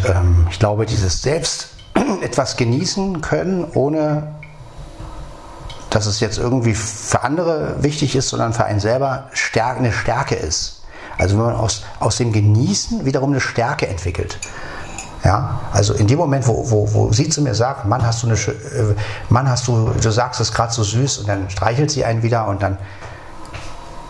[0.03, 1.69] Und ähm, ich glaube, dieses Selbst
[2.21, 4.35] etwas genießen können, ohne
[5.89, 10.81] dass es jetzt irgendwie für andere wichtig ist, sondern für einen selber eine Stärke ist.
[11.19, 14.39] Also wenn man aus, aus dem Genießen wiederum eine Stärke entwickelt.
[15.23, 18.27] Ja, also in dem Moment, wo, wo, wo sie zu mir sagt, Mann, hast du
[18.27, 18.95] eine, äh,
[19.29, 22.47] Mann, hast du, du sagst es gerade so süß und dann streichelt sie einen wieder
[22.47, 22.77] und dann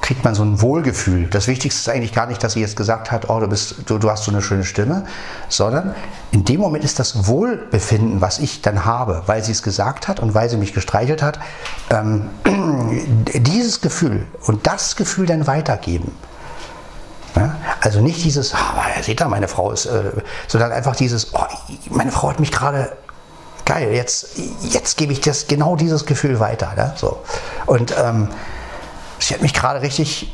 [0.04, 1.28] kriegt man so ein Wohlgefühl.
[1.28, 3.97] Das Wichtigste ist eigentlich gar nicht, dass sie jetzt gesagt hat, oh, du, bist, du,
[3.97, 5.06] du hast so eine schöne Stimme,
[5.47, 5.95] sondern
[6.32, 10.20] in dem Moment ist das Wohlbefinden, was ich dann habe, weil sie es gesagt hat
[10.20, 11.39] und weil sie mich gestreichelt hat,
[11.89, 12.30] ähm,
[13.34, 16.12] dieses Gefühl und das Gefühl dann weitergeben.
[17.38, 17.56] Ja?
[17.80, 20.12] Also nicht dieses, ah, seht ihr, meine Frau ist, äh,
[20.49, 21.45] sondern einfach dieses, oh,
[21.89, 22.91] meine Frau hat mich gerade
[23.64, 24.32] geil, jetzt,
[24.64, 26.74] jetzt gebe ich das genau dieses Gefühl weiter.
[26.76, 26.93] Ne?
[26.97, 27.22] So.
[27.66, 28.28] Und ähm,
[29.28, 30.32] sie hat mich gerade richtig,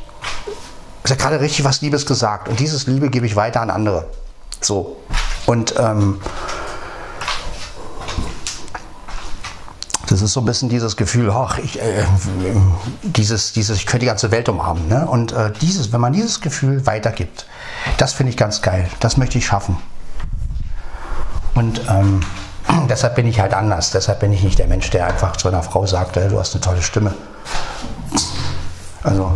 [1.03, 4.09] sie hat gerade richtig was Liebes gesagt und dieses Liebe gebe ich weiter an andere.
[4.61, 4.97] So.
[5.45, 6.19] Und ähm,
[10.07, 12.03] das ist so ein bisschen dieses Gefühl, ach, ich, äh,
[13.03, 14.87] dieses, dieses, ich könnte die ganze Welt umarmen.
[14.87, 15.07] Ne?
[15.07, 17.45] Und äh, dieses, wenn man dieses Gefühl weitergibt,
[17.97, 18.89] das finde ich ganz geil.
[18.99, 19.77] Das möchte ich schaffen.
[21.53, 22.21] Und ähm,
[22.89, 23.91] deshalb bin ich halt anders.
[23.91, 26.53] Deshalb bin ich nicht der Mensch, der einfach zu einer Frau sagt, äh, du hast
[26.53, 27.13] eine tolle Stimme.
[29.03, 29.31] Also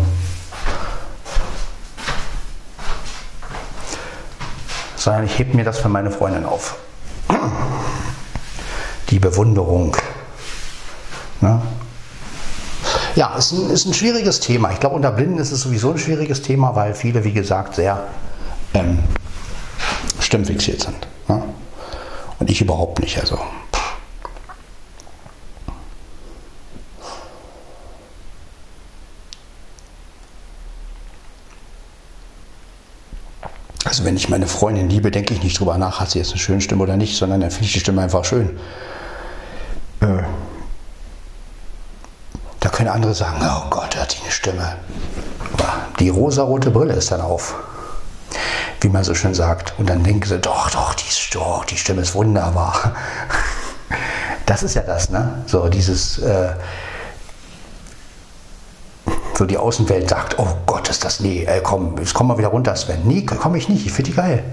[5.04, 6.78] sondern ich hebe mir das für meine Freundin auf.
[9.10, 9.98] Die Bewunderung.
[11.42, 11.62] Ne?
[13.16, 14.72] Ja, ist ein, ist ein schwieriges Thema.
[14.72, 18.06] Ich glaube, unter Blinden ist es sowieso ein schwieriges Thema, weil viele, wie gesagt, sehr
[18.74, 19.00] ähm,
[20.20, 21.06] stimmfixiert sind.
[21.28, 21.44] Ne?
[22.40, 23.20] Und ich überhaupt nicht.
[23.20, 23.38] Also
[33.94, 36.40] Also wenn ich meine Freundin liebe, denke ich nicht drüber nach, hat sie jetzt eine
[36.40, 38.60] schöne Stimme oder nicht, sondern dann finde ich die Stimme einfach schön.
[40.00, 40.24] Äh,
[42.60, 44.78] da können andere sagen, oh Gott, hat die eine Stimme.
[45.54, 47.54] Aber die rosarote Brille ist dann auf,
[48.82, 49.76] wie man so schön sagt.
[49.78, 52.96] Und dann denken sie, doch, doch, die, doch, die Stimme ist wunderbar.
[54.48, 55.44] Das ist ja das, ne?
[55.46, 56.18] So dieses...
[56.18, 56.50] Äh,
[59.38, 62.50] so die Außenwelt sagt, oh Gott, ist das, nee, ey, komm, jetzt komm mal wieder
[62.50, 63.02] runter, Sven.
[63.06, 64.44] Nee, komme ich nicht, ich finde die geil.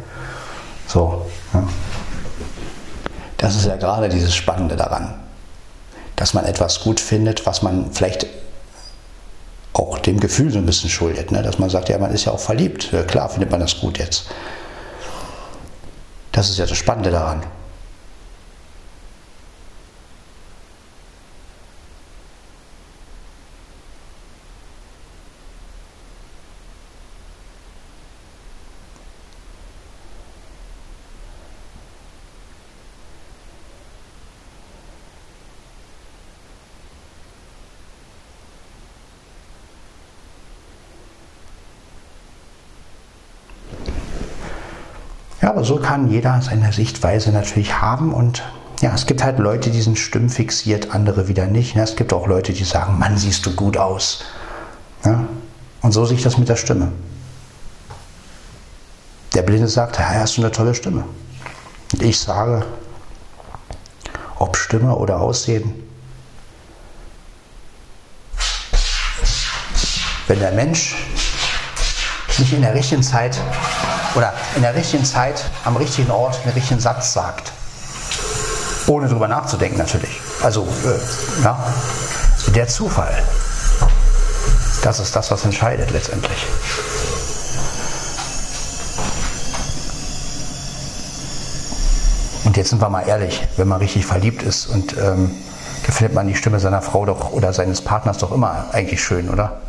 [0.87, 1.27] So.
[1.53, 1.63] Ja.
[3.37, 5.15] Das ist ja gerade dieses Spannende daran,
[6.17, 8.27] dass man etwas gut findet, was man vielleicht
[9.73, 11.43] auch dem Gefühl so ein bisschen schuldet, ne?
[11.43, 12.91] dass man sagt, ja, man ist ja auch verliebt.
[13.07, 14.27] Klar findet man das gut jetzt.
[16.33, 17.43] Das ist ja das Spannende daran.
[45.71, 48.43] So kann jeder seine Sichtweise natürlich haben und
[48.81, 51.77] ja, es gibt halt Leute, die sind stimmfixiert, andere wieder nicht.
[51.77, 54.25] Es gibt auch Leute, die sagen, Mann, siehst du gut aus.
[55.05, 55.29] Ja?
[55.81, 56.91] Und so sehe ich das mit der Stimme.
[59.35, 61.05] Der Blinde sagt, ja, hast du eine tolle Stimme.
[61.93, 62.67] Und ich sage,
[64.41, 65.73] ob Stimme oder Aussehen.
[70.27, 70.97] Wenn der Mensch
[72.39, 73.39] nicht in der richtigen Zeit
[74.15, 77.53] oder in der richtigen Zeit am richtigen Ort den richtigen Satz sagt.
[78.87, 80.21] Ohne drüber nachzudenken natürlich.
[80.43, 81.59] Also, äh, ja,
[82.55, 83.23] der Zufall.
[84.83, 86.47] Das ist das, was entscheidet letztendlich.
[92.45, 95.31] Und jetzt sind wir mal ehrlich, wenn man richtig verliebt ist und ähm,
[95.87, 99.31] da findet man die Stimme seiner Frau doch oder seines Partners doch immer eigentlich schön,
[99.31, 99.61] oder?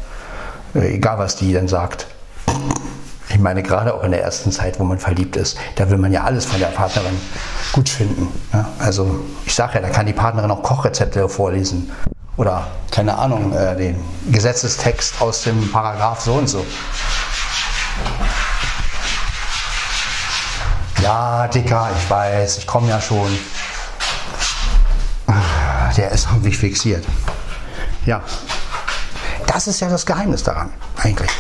[0.74, 2.08] Äh, egal, was die dann sagt.
[3.42, 6.12] Ich meine, gerade auch in der ersten Zeit, wo man verliebt ist, da will man
[6.12, 7.20] ja alles von der Partnerin
[7.72, 8.28] gut finden.
[8.54, 8.70] Ja?
[8.78, 11.92] Also ich sage ja, da kann die Partnerin auch Kochrezepte vorlesen
[12.38, 14.00] oder keine Ahnung, äh, den
[14.30, 16.64] Gesetzestext aus dem Paragraph so und so.
[21.02, 23.40] Ja, Dicker, ich weiß, ich komme ja schon.
[25.98, 27.04] Der ist irgendwie fixiert.
[28.06, 28.22] Ja,
[29.48, 31.32] das ist ja das Geheimnis daran, eigentlich.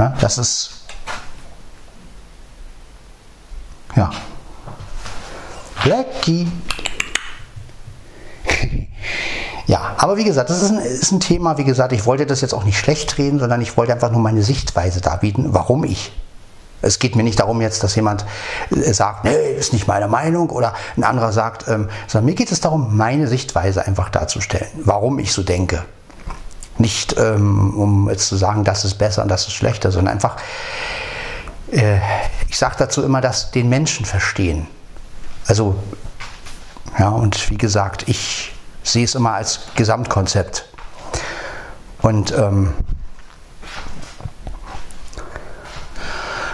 [0.00, 0.70] Ja, das ist.
[3.94, 4.10] Ja.
[5.84, 6.50] Blackie.
[9.66, 12.40] Ja, aber wie gesagt, das ist ein, ist ein, Thema, wie gesagt, ich wollte das
[12.40, 16.12] jetzt auch nicht schlecht reden, sondern ich wollte einfach nur meine Sichtweise darbieten, warum ich
[16.82, 18.24] es geht mir nicht darum jetzt, dass jemand
[18.70, 22.50] äh, sagt, nee, ist nicht meine Meinung oder ein anderer sagt, ähm, sondern mir geht
[22.50, 25.84] es darum, meine Sichtweise einfach darzustellen, warum ich so denke.
[26.80, 30.36] Nicht ähm, um jetzt zu sagen, das ist besser und das ist schlechter, sondern einfach,
[31.70, 31.98] äh,
[32.48, 34.66] ich sage dazu immer, dass den Menschen verstehen.
[35.46, 35.76] Also,
[36.98, 38.52] ja, und wie gesagt, ich
[38.82, 40.66] sehe es immer als Gesamtkonzept.
[42.02, 42.72] Und ähm,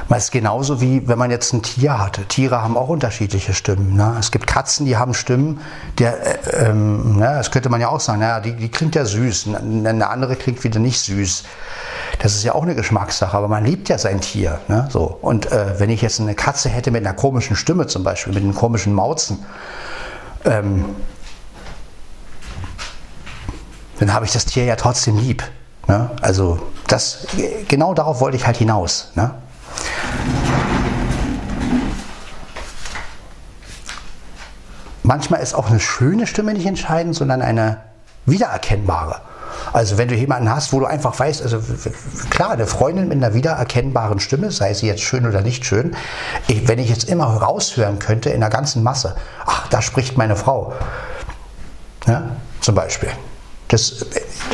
[0.09, 2.25] Man ist genauso wie wenn man jetzt ein Tier hatte.
[2.25, 3.95] Tiere haben auch unterschiedliche Stimmen.
[3.95, 4.17] Ne?
[4.19, 5.61] Es gibt Katzen, die haben Stimmen,
[5.99, 7.35] der, äh, ähm, ne?
[7.37, 10.63] das könnte man ja auch sagen, naja, die, die klingt ja süß, eine andere klingt
[10.63, 11.45] wieder nicht süß.
[12.21, 14.61] Das ist ja auch eine Geschmackssache, aber man liebt ja sein Tier.
[14.69, 14.89] Ne?
[14.91, 15.19] So.
[15.21, 18.45] Und äh, wenn ich jetzt eine Katze hätte mit einer komischen Stimme zum Beispiel, mit
[18.45, 19.45] einem komischen Mauzen,
[20.45, 20.85] ähm,
[23.99, 25.43] dann habe ich das Tier ja trotzdem lieb.
[25.89, 26.11] Ne?
[26.21, 27.27] Also das,
[27.69, 29.11] genau darauf wollte ich halt hinaus.
[29.15, 29.33] Ne?
[35.03, 37.79] Manchmal ist auch eine schöne Stimme nicht entscheidend, sondern eine
[38.27, 39.21] wiedererkennbare.
[39.73, 41.61] Also wenn du jemanden hast, wo du einfach weißt, also
[42.31, 45.95] klar, eine Freundin mit einer wiedererkennbaren Stimme, sei sie jetzt schön oder nicht schön,
[46.49, 50.35] ich, wenn ich jetzt immer raushören könnte in der ganzen Masse, ach, da spricht meine
[50.35, 50.73] Frau,
[52.07, 52.23] ja,
[52.61, 53.11] zum Beispiel.
[53.69, 54.07] Das,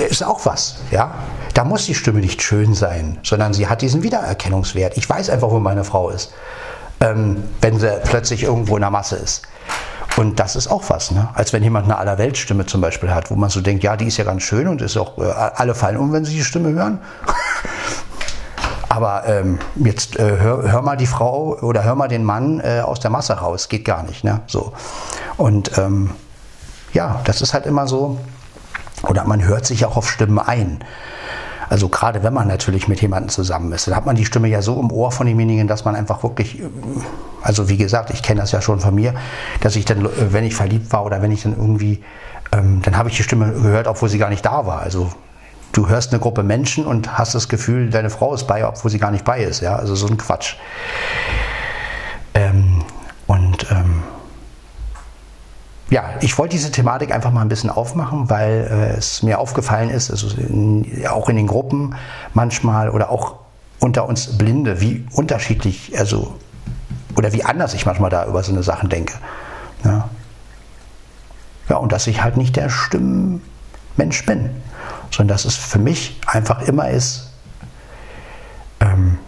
[0.09, 1.15] ist auch was, ja.
[1.55, 4.97] Da muss die Stimme nicht schön sein, sondern sie hat diesen Wiedererkennungswert.
[4.97, 6.33] Ich weiß einfach, wo meine Frau ist,
[7.01, 9.43] ähm, wenn sie plötzlich irgendwo in der Masse ist.
[10.17, 11.29] Und das ist auch was, ne?
[11.35, 14.19] als wenn jemand eine Allerweltstimme zum Beispiel hat, wo man so denkt, ja, die ist
[14.19, 16.99] ja ganz schön und ist auch, äh, alle fallen um, wenn sie die Stimme hören.
[18.89, 22.81] Aber ähm, jetzt äh, hör, hör, mal die Frau oder hör mal den Mann äh,
[22.81, 24.23] aus der Masse raus, geht gar nicht.
[24.23, 24.41] Ne?
[24.47, 24.75] So.
[25.39, 26.11] Und ähm,
[26.93, 28.19] ja, das ist halt immer so,
[29.09, 30.81] oder man hört sich auch auf Stimmen ein.
[31.73, 34.61] Also gerade wenn man natürlich mit jemandem zusammen ist, dann hat man die Stimme ja
[34.61, 36.65] so im Ohr von demjenigen, dass man einfach wirklich, äh,
[37.41, 39.15] also wie gesagt, ich kenne das ja schon von mir,
[39.63, 42.03] dass ich dann, äh, wenn ich verliebt war oder wenn ich dann irgendwie,
[42.53, 44.81] ähm, dann habe ich die Stimme gehört, obwohl sie gar nicht da war.
[44.81, 45.13] Also
[45.73, 48.99] du hörst eine Gruppe Menschen und hast das Gefühl, deine Frau ist bei, obwohl sie
[48.99, 49.61] gar nicht bei ist.
[49.63, 50.57] Ja, also so ein Quatsch.
[52.35, 52.83] Ähm,
[53.27, 54.02] und ähm,
[55.93, 59.91] ja, ich wollte diese Thematik einfach mal ein bisschen aufmachen, weil äh, es mir aufgefallen
[59.91, 61.95] ist, also in, auch in den Gruppen
[62.33, 63.35] manchmal oder auch
[63.79, 66.35] unter uns Blinde, wie unterschiedlich, also
[67.15, 69.13] oder wie anders ich manchmal da über so eine Sachen denke.
[69.85, 70.09] Ja,
[71.69, 74.49] ja und dass ich halt nicht der Stimmenmensch bin,
[75.11, 77.33] sondern dass es für mich einfach immer ist,
[78.81, 79.19] ähm,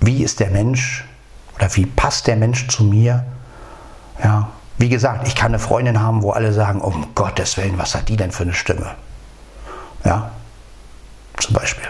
[0.00, 1.04] wie ist der Mensch
[1.54, 3.24] oder wie passt der Mensch zu mir
[4.22, 7.94] ja, wie gesagt, ich kann eine Freundin haben, wo alle sagen, um Gottes Willen, was
[7.94, 8.94] hat die denn für eine Stimme?
[10.04, 10.30] Ja,
[11.38, 11.88] zum Beispiel.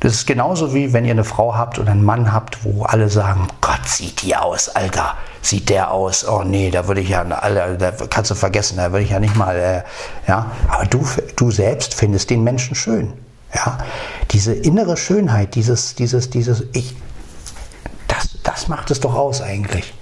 [0.00, 3.08] Das ist genauso wie wenn ihr eine Frau habt oder einen Mann habt, wo alle
[3.08, 7.22] sagen, Gott, sieht die aus, Alter, sieht der aus, oh nee, da würde ich ja,
[7.22, 9.82] alle, da kannst du vergessen, da würde ich ja nicht mal, äh,
[10.28, 11.04] ja, aber du,
[11.34, 13.14] du selbst findest den Menschen schön,
[13.54, 13.78] ja,
[14.30, 16.94] diese innere Schönheit, dieses, dieses, dieses, ich,
[18.42, 19.92] das macht es doch aus eigentlich.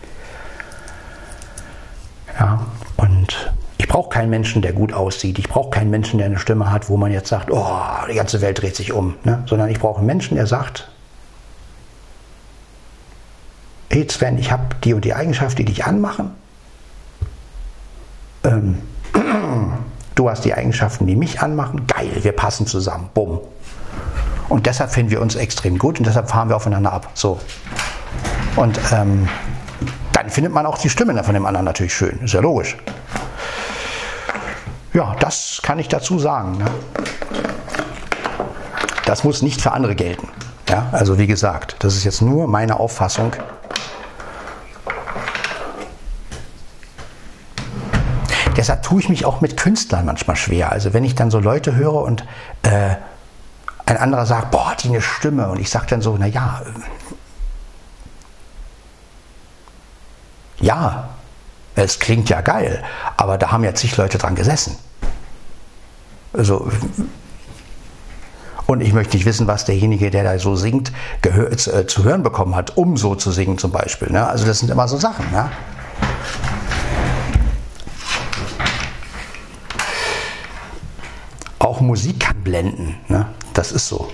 [2.39, 2.67] Ja,
[2.97, 5.39] und ich brauche keinen Menschen, der gut aussieht.
[5.39, 7.77] Ich brauche keinen Menschen, der eine Stimme hat, wo man jetzt sagt, oh,
[8.11, 9.15] die ganze Welt dreht sich um.
[9.25, 9.45] Ne?
[9.47, 10.89] Sondern ich brauche einen Menschen, der sagt,
[13.91, 16.33] hey Sven, ich habe die und die Eigenschaft, die dich anmachen.
[18.45, 18.83] Ähm,
[20.15, 21.87] du hast die Eigenschaften, die mich anmachen.
[21.87, 23.11] Geil, wir passen zusammen.
[23.15, 23.41] Bumm.
[24.49, 27.11] Und deshalb finden wir uns extrem gut und deshalb fahren wir aufeinander ab.
[27.15, 27.41] So.
[28.57, 29.29] Und ähm,
[30.13, 32.21] dann findet man auch die Stimme von dem anderen natürlich schön.
[32.21, 32.77] Ist ja logisch.
[34.93, 36.59] Ja, das kann ich dazu sagen.
[36.59, 36.67] Ne?
[39.07, 40.29] Das muss nicht für andere gelten.
[40.69, 43.33] Ja, also wie gesagt, das ist jetzt nur meine Auffassung.
[48.57, 50.71] Deshalb tue ich mich auch mit Künstlern manchmal schwer.
[50.71, 52.25] Also wenn ich dann so Leute höre und
[52.63, 52.95] äh,
[53.95, 55.49] ein anderer sagt, boah, hat die eine Stimme.
[55.49, 56.63] Und ich sage dann so, naja,
[60.61, 61.09] äh, ja,
[61.75, 62.83] es klingt ja geil,
[63.17, 64.79] aber da haben ja zig Leute dran gesessen.
[66.33, 66.71] Also,
[68.67, 72.23] und ich möchte nicht wissen, was derjenige, der da so singt, gehör, äh, zu hören
[72.23, 74.11] bekommen hat, um so zu singen zum Beispiel.
[74.11, 74.27] Ne?
[74.27, 75.31] Also das sind immer so Sachen.
[75.31, 75.51] Ne?
[81.59, 82.97] Auch Musik kann blenden.
[83.09, 83.27] Ne?
[83.55, 84.11] Das ist so.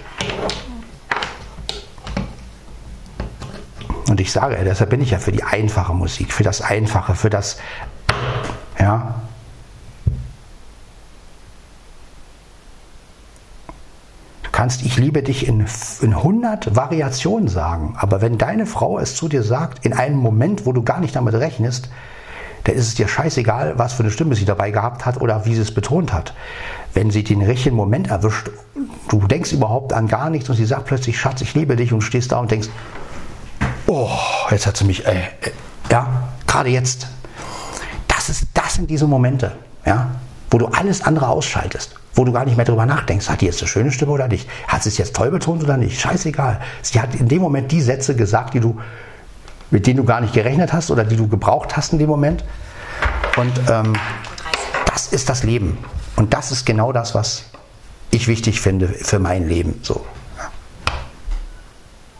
[4.08, 7.30] Und ich sage, deshalb bin ich ja für die einfache Musik, für das Einfache, für
[7.30, 7.58] das,
[8.78, 9.14] ja.
[14.42, 15.64] Du kannst, ich liebe dich in,
[16.02, 20.66] in 100 Variationen sagen, aber wenn deine Frau es zu dir sagt, in einem Moment,
[20.66, 21.88] wo du gar nicht damit rechnest,
[22.64, 25.54] dann ist es dir scheißegal, was für eine Stimme sie dabei gehabt hat oder wie
[25.54, 26.34] sie es betont hat.
[26.94, 28.50] Wenn sie den richtigen Moment erwischt,
[29.08, 32.02] du denkst überhaupt an gar nichts und sie sagt plötzlich, Schatz, ich liebe dich und
[32.02, 32.68] stehst da und denkst,
[33.86, 34.10] oh,
[34.50, 35.50] jetzt hat sie mich, äh, äh,
[35.90, 37.06] ja, gerade jetzt.
[38.08, 39.52] Das, ist, das sind diese Momente,
[39.86, 40.10] ja,
[40.50, 43.60] wo du alles andere ausschaltest, wo du gar nicht mehr darüber nachdenkst, hat die jetzt
[43.60, 46.60] eine schöne Stimme oder nicht, hat sie es jetzt toll betont oder nicht, scheißegal.
[46.82, 48.78] Sie hat in dem Moment die Sätze gesagt, die du
[49.70, 52.44] mit denen du gar nicht gerechnet hast oder die du gebraucht hast in dem Moment.
[53.36, 53.92] Und ähm,
[54.86, 55.78] das ist das Leben.
[56.16, 57.44] Und das ist genau das, was
[58.10, 59.80] ich wichtig finde für mein Leben.
[59.82, 60.04] So.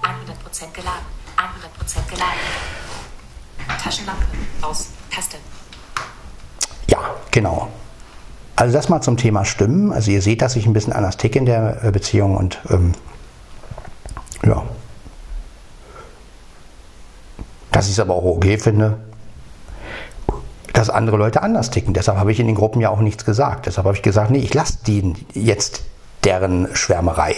[0.03, 1.05] 100% geladen.
[1.37, 2.39] 100% geladen.
[3.83, 4.25] Taschenlampe
[4.63, 4.89] aus.
[5.11, 5.37] Taste.
[6.87, 6.99] Ja,
[7.31, 7.69] genau.
[8.57, 9.93] Also das mal zum Thema Stimmen.
[9.93, 12.93] Also ihr seht, dass ich ein bisschen anders ticke in der äh, Beziehung und ähm,
[14.45, 14.63] ja,
[17.73, 18.99] dass ich es aber auch okay finde,
[20.73, 21.95] dass andere Leute anders ticken.
[21.95, 23.67] Deshalb habe ich in den Gruppen ja auch nichts gesagt.
[23.67, 25.83] Deshalb habe ich gesagt, nee, ich lasse die jetzt
[26.25, 27.35] deren Schwärmerei.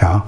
[0.00, 0.24] Ja.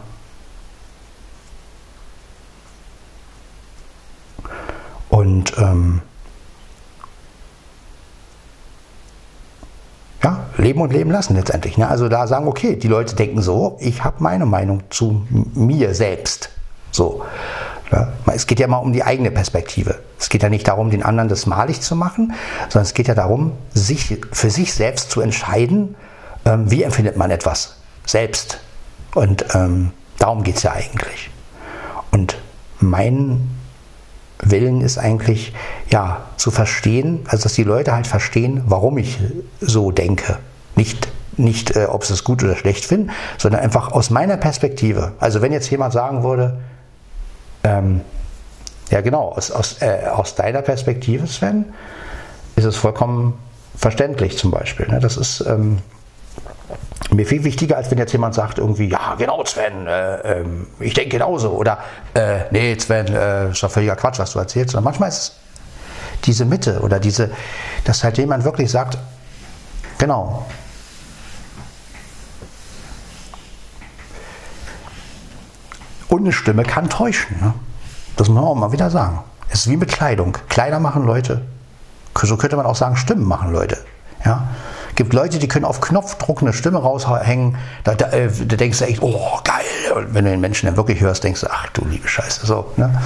[5.08, 6.02] Und ähm,
[10.22, 11.76] ja, leben und leben lassen letztendlich.
[11.78, 11.88] Ne?
[11.88, 16.50] Also da sagen, okay, die Leute denken so, ich habe meine Meinung zu mir selbst.
[16.90, 17.24] So.
[17.92, 19.98] Ja, es geht ja mal um die eigene Perspektive.
[20.18, 22.34] Es geht ja nicht darum, den anderen das malig zu machen,
[22.68, 25.96] sondern es geht ja darum, sich für sich selbst zu entscheiden,
[26.44, 27.76] ähm, wie empfindet man etwas
[28.06, 28.60] selbst.
[29.14, 31.30] Und ähm, darum geht es ja eigentlich.
[32.12, 32.38] Und
[32.78, 33.50] mein
[34.38, 35.52] Willen ist eigentlich,
[35.90, 39.18] ja, zu verstehen, also dass die Leute halt verstehen, warum ich
[39.60, 40.38] so denke.
[40.76, 45.12] Nicht, nicht äh, ob sie es gut oder schlecht finden, sondern einfach aus meiner Perspektive.
[45.18, 46.58] Also wenn jetzt jemand sagen würde,
[47.64, 48.00] ähm,
[48.90, 49.30] ja, genau.
[49.30, 51.66] Aus, aus, äh, aus deiner Perspektive, Sven,
[52.56, 53.38] ist es vollkommen
[53.76, 54.88] verständlich zum Beispiel.
[54.88, 55.00] Ne?
[55.00, 55.78] Das ist ähm,
[57.10, 60.44] mir viel wichtiger, als wenn jetzt jemand sagt irgendwie, ja, genau, Sven, äh, äh,
[60.80, 61.50] ich denke genauso.
[61.50, 61.78] Oder,
[62.14, 64.72] äh, nee, Sven, äh, ist doch völliger Quatsch, was du erzählst.
[64.72, 65.32] Sondern manchmal ist es
[66.24, 67.30] diese Mitte oder diese,
[67.84, 68.98] dass halt jemand wirklich sagt,
[69.98, 70.46] genau,
[76.10, 77.40] Und eine Stimme kann täuschen.
[77.40, 77.54] Ne?
[78.16, 79.20] Das muss man auch mal wieder sagen.
[79.48, 80.36] Es ist wie mit Kleidung.
[80.48, 81.40] Kleider machen Leute.
[82.20, 83.78] So könnte man auch sagen, Stimmen machen Leute.
[84.24, 84.48] Ja?
[85.00, 87.56] gibt Leute, die können auf Knopfdruck eine Stimme raushängen.
[87.84, 89.64] Da, da, äh, da denkst du echt, oh geil.
[89.96, 92.44] Und wenn du den Menschen dann wirklich hörst, denkst du, ach du liebe Scheiße.
[92.44, 93.00] So, ne?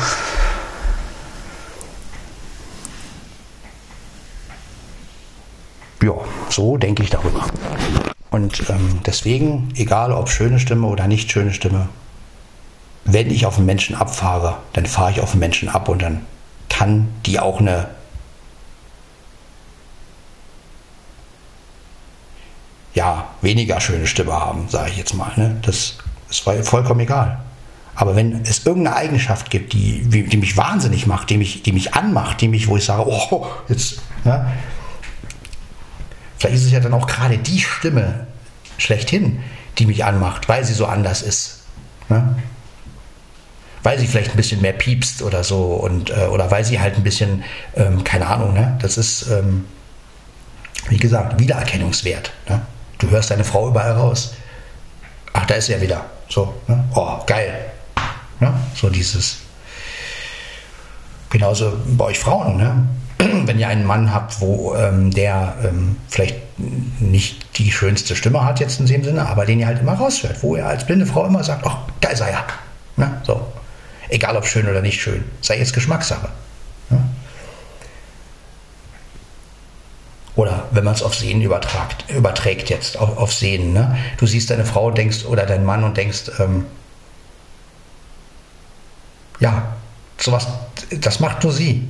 [6.02, 6.14] Ja,
[6.48, 7.47] so denke ich darüber.
[8.32, 11.89] Und ähm, deswegen, egal ob schöne Stimme oder nicht schöne Stimme,
[13.05, 16.24] wenn ich auf einen Menschen abfahre, dann fahre ich auf einen Menschen ab und dann
[16.68, 17.89] kann die auch eine
[22.94, 25.32] ja, weniger schöne Stimme haben, sage ich jetzt mal.
[25.36, 25.56] Ne?
[25.62, 25.98] Das
[26.31, 27.40] ist vollkommen egal.
[27.97, 31.94] Aber wenn es irgendeine Eigenschaft gibt, die, die mich wahnsinnig macht, die mich, die mich
[31.94, 34.51] anmacht, die mich, wo ich sage, oh, jetzt, ne?
[36.39, 38.26] vielleicht ist es ja dann auch gerade die Stimme
[38.78, 39.40] schlechthin,
[39.78, 41.62] die mich anmacht, weil sie so anders ist.
[42.09, 42.36] Ne?
[43.85, 46.97] Weil sie vielleicht ein bisschen mehr piepst oder so und äh, oder weil sie halt
[46.97, 47.44] ein bisschen,
[47.77, 48.77] ähm, keine Ahnung, ne?
[48.81, 49.66] Das ist, ähm,
[50.89, 52.32] wie gesagt, Wiedererkennungswert.
[52.48, 52.62] Ne?
[52.98, 54.35] Du hörst deine Frau überall raus.
[55.35, 56.05] Ach, da ist er wieder.
[56.28, 56.82] So, ne?
[56.94, 57.55] oh, geil.
[58.40, 58.52] Ne?
[58.74, 59.39] So dieses.
[61.28, 62.89] Genauso bei euch Frauen, ne?
[63.47, 66.36] wenn ihr einen Mann habt, wo ähm, der ähm, vielleicht
[67.01, 70.43] nicht die schönste Stimme hat jetzt in dem Sinne, aber den ihr halt immer raushört,
[70.43, 72.44] wo ihr als blinde Frau immer sagt, ach, da ist er ja.
[72.97, 73.20] Ne?
[73.24, 73.47] So.
[74.15, 75.24] Egal ob schön oder nicht schön.
[75.41, 76.28] Sei jetzt Geschmackssache.
[76.89, 77.05] Ne?
[80.36, 83.73] Oder wenn man es auf Sehen übertragt, überträgt jetzt, auf, auf Sehen.
[83.73, 83.99] Ne?
[84.19, 86.66] Du siehst deine Frau denkst oder deinen Mann und denkst, ähm,
[89.41, 89.74] ja,
[90.16, 90.47] sowas,
[90.93, 91.89] das macht nur sie.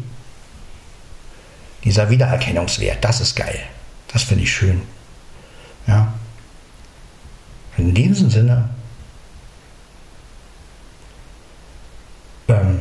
[1.85, 3.61] Dieser Wiedererkennungswert, das ist geil.
[4.15, 4.81] Das finde ich schön.
[5.87, 6.15] Ja.
[7.77, 8.71] In diesem Sinne,
[12.49, 12.81] ähm,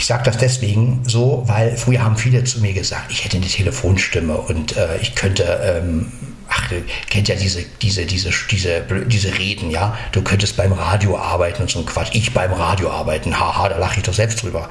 [0.00, 3.44] ich sage das deswegen so, weil früher haben viele zu mir gesagt, ich hätte eine
[3.44, 6.10] Telefonstimme und äh, ich könnte, ähm,
[6.48, 6.72] ach,
[7.10, 11.70] kennt ja diese, diese, diese, diese, diese Reden, ja, du könntest beim Radio arbeiten und
[11.70, 14.70] so ein Quatsch, ich beim Radio arbeiten, haha, da lache ich doch selbst drüber.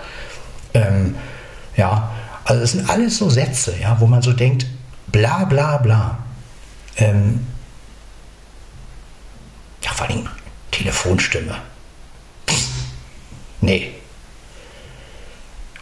[0.73, 1.13] Ähm,
[1.77, 2.11] ja,
[2.43, 4.65] also das sind alles so Sätze, ja, wo man so denkt,
[5.11, 6.17] bla bla bla.
[6.97, 7.45] Ähm,
[9.83, 10.27] ja, vor allem
[10.71, 11.55] Telefonstimme.
[13.61, 13.98] Nee.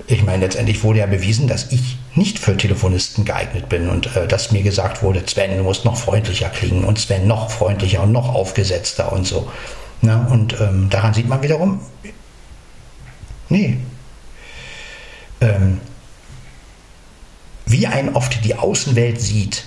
[0.09, 4.25] Ich meine, letztendlich wurde ja bewiesen, dass ich nicht für Telefonisten geeignet bin und äh,
[4.25, 8.13] dass mir gesagt wurde, Sven, du musst noch freundlicher klingen und Sven noch freundlicher und
[8.13, 9.51] noch aufgesetzter und so.
[10.01, 11.81] Na, und ähm, daran sieht man wiederum,
[13.49, 13.77] nee.
[15.41, 15.81] Ähm,
[17.65, 19.65] wie ein oft die Außenwelt sieht,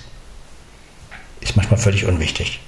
[1.39, 2.61] ist manchmal völlig unwichtig.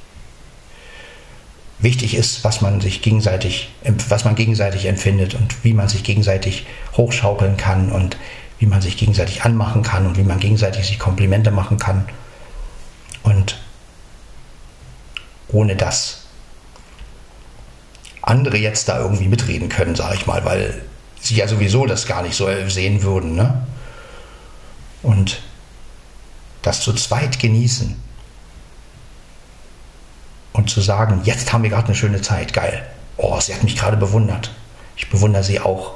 [1.83, 3.69] Wichtig ist, was man sich gegenseitig,
[4.09, 6.65] was man gegenseitig empfindet und wie man sich gegenseitig
[6.97, 8.17] hochschaukeln kann und
[8.57, 12.07] wie man sich gegenseitig anmachen kann und wie man gegenseitig sich Komplimente machen kann.
[13.21, 13.59] Und
[15.49, 16.25] ohne dass
[18.21, 20.81] andere jetzt da irgendwie mitreden können, sage ich mal, weil
[21.19, 23.35] sie ja sowieso das gar nicht so sehen würden.
[23.35, 23.63] Ne?
[25.03, 25.41] und
[26.61, 27.95] das zu zweit genießen
[30.53, 32.87] und zu sagen, jetzt haben wir gerade eine schöne Zeit, geil.
[33.17, 34.51] Oh, sie hat mich gerade bewundert.
[34.95, 35.95] Ich bewundere sie auch.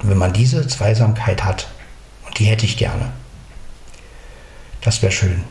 [0.00, 1.68] Und wenn man diese Zweisamkeit hat,
[2.26, 3.12] und die hätte ich gerne,
[4.82, 5.44] das wäre schön.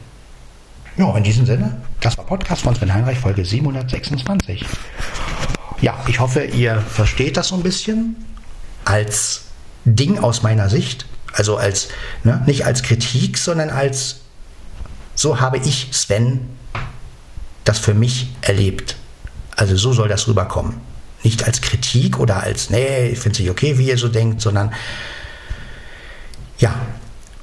[0.95, 4.63] Ja, in diesem Sinne, das war Podcast von Sven Heinreich, Folge 726.
[5.81, 8.15] Ja, ich hoffe, ihr versteht das so ein bisschen
[8.85, 9.45] als
[9.85, 11.89] Ding aus meiner Sicht, also als
[12.23, 14.22] ne, nicht als Kritik, sondern als
[15.15, 16.49] so habe ich Sven
[17.63, 18.97] das für mich erlebt.
[19.55, 20.81] Also so soll das rüberkommen.
[21.23, 24.41] Nicht als Kritik oder als, nee, ich finde es nicht okay, wie ihr so denkt,
[24.41, 24.73] sondern
[26.57, 26.75] ja,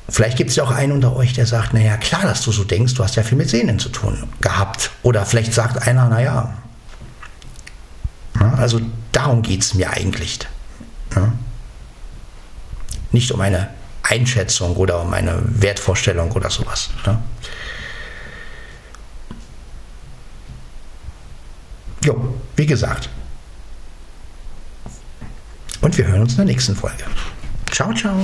[0.09, 2.65] vielleicht gibt es ja auch einen unter euch, der sagt, naja, klar, dass du so
[2.65, 4.91] denkst, du hast ja viel mit Sehnen zu tun gehabt.
[5.03, 6.55] Oder vielleicht sagt einer, naja,
[8.57, 8.81] also
[9.13, 10.41] darum geht es mir eigentlich.
[13.13, 13.71] Nicht um eine
[14.03, 16.91] Einschätzung oder um eine Wertvorstellung oder sowas.
[22.05, 23.09] Jo, wie gesagt.
[25.81, 27.05] Und wir hören uns in der nächsten Folge.
[27.71, 28.17] Ciao, ciao.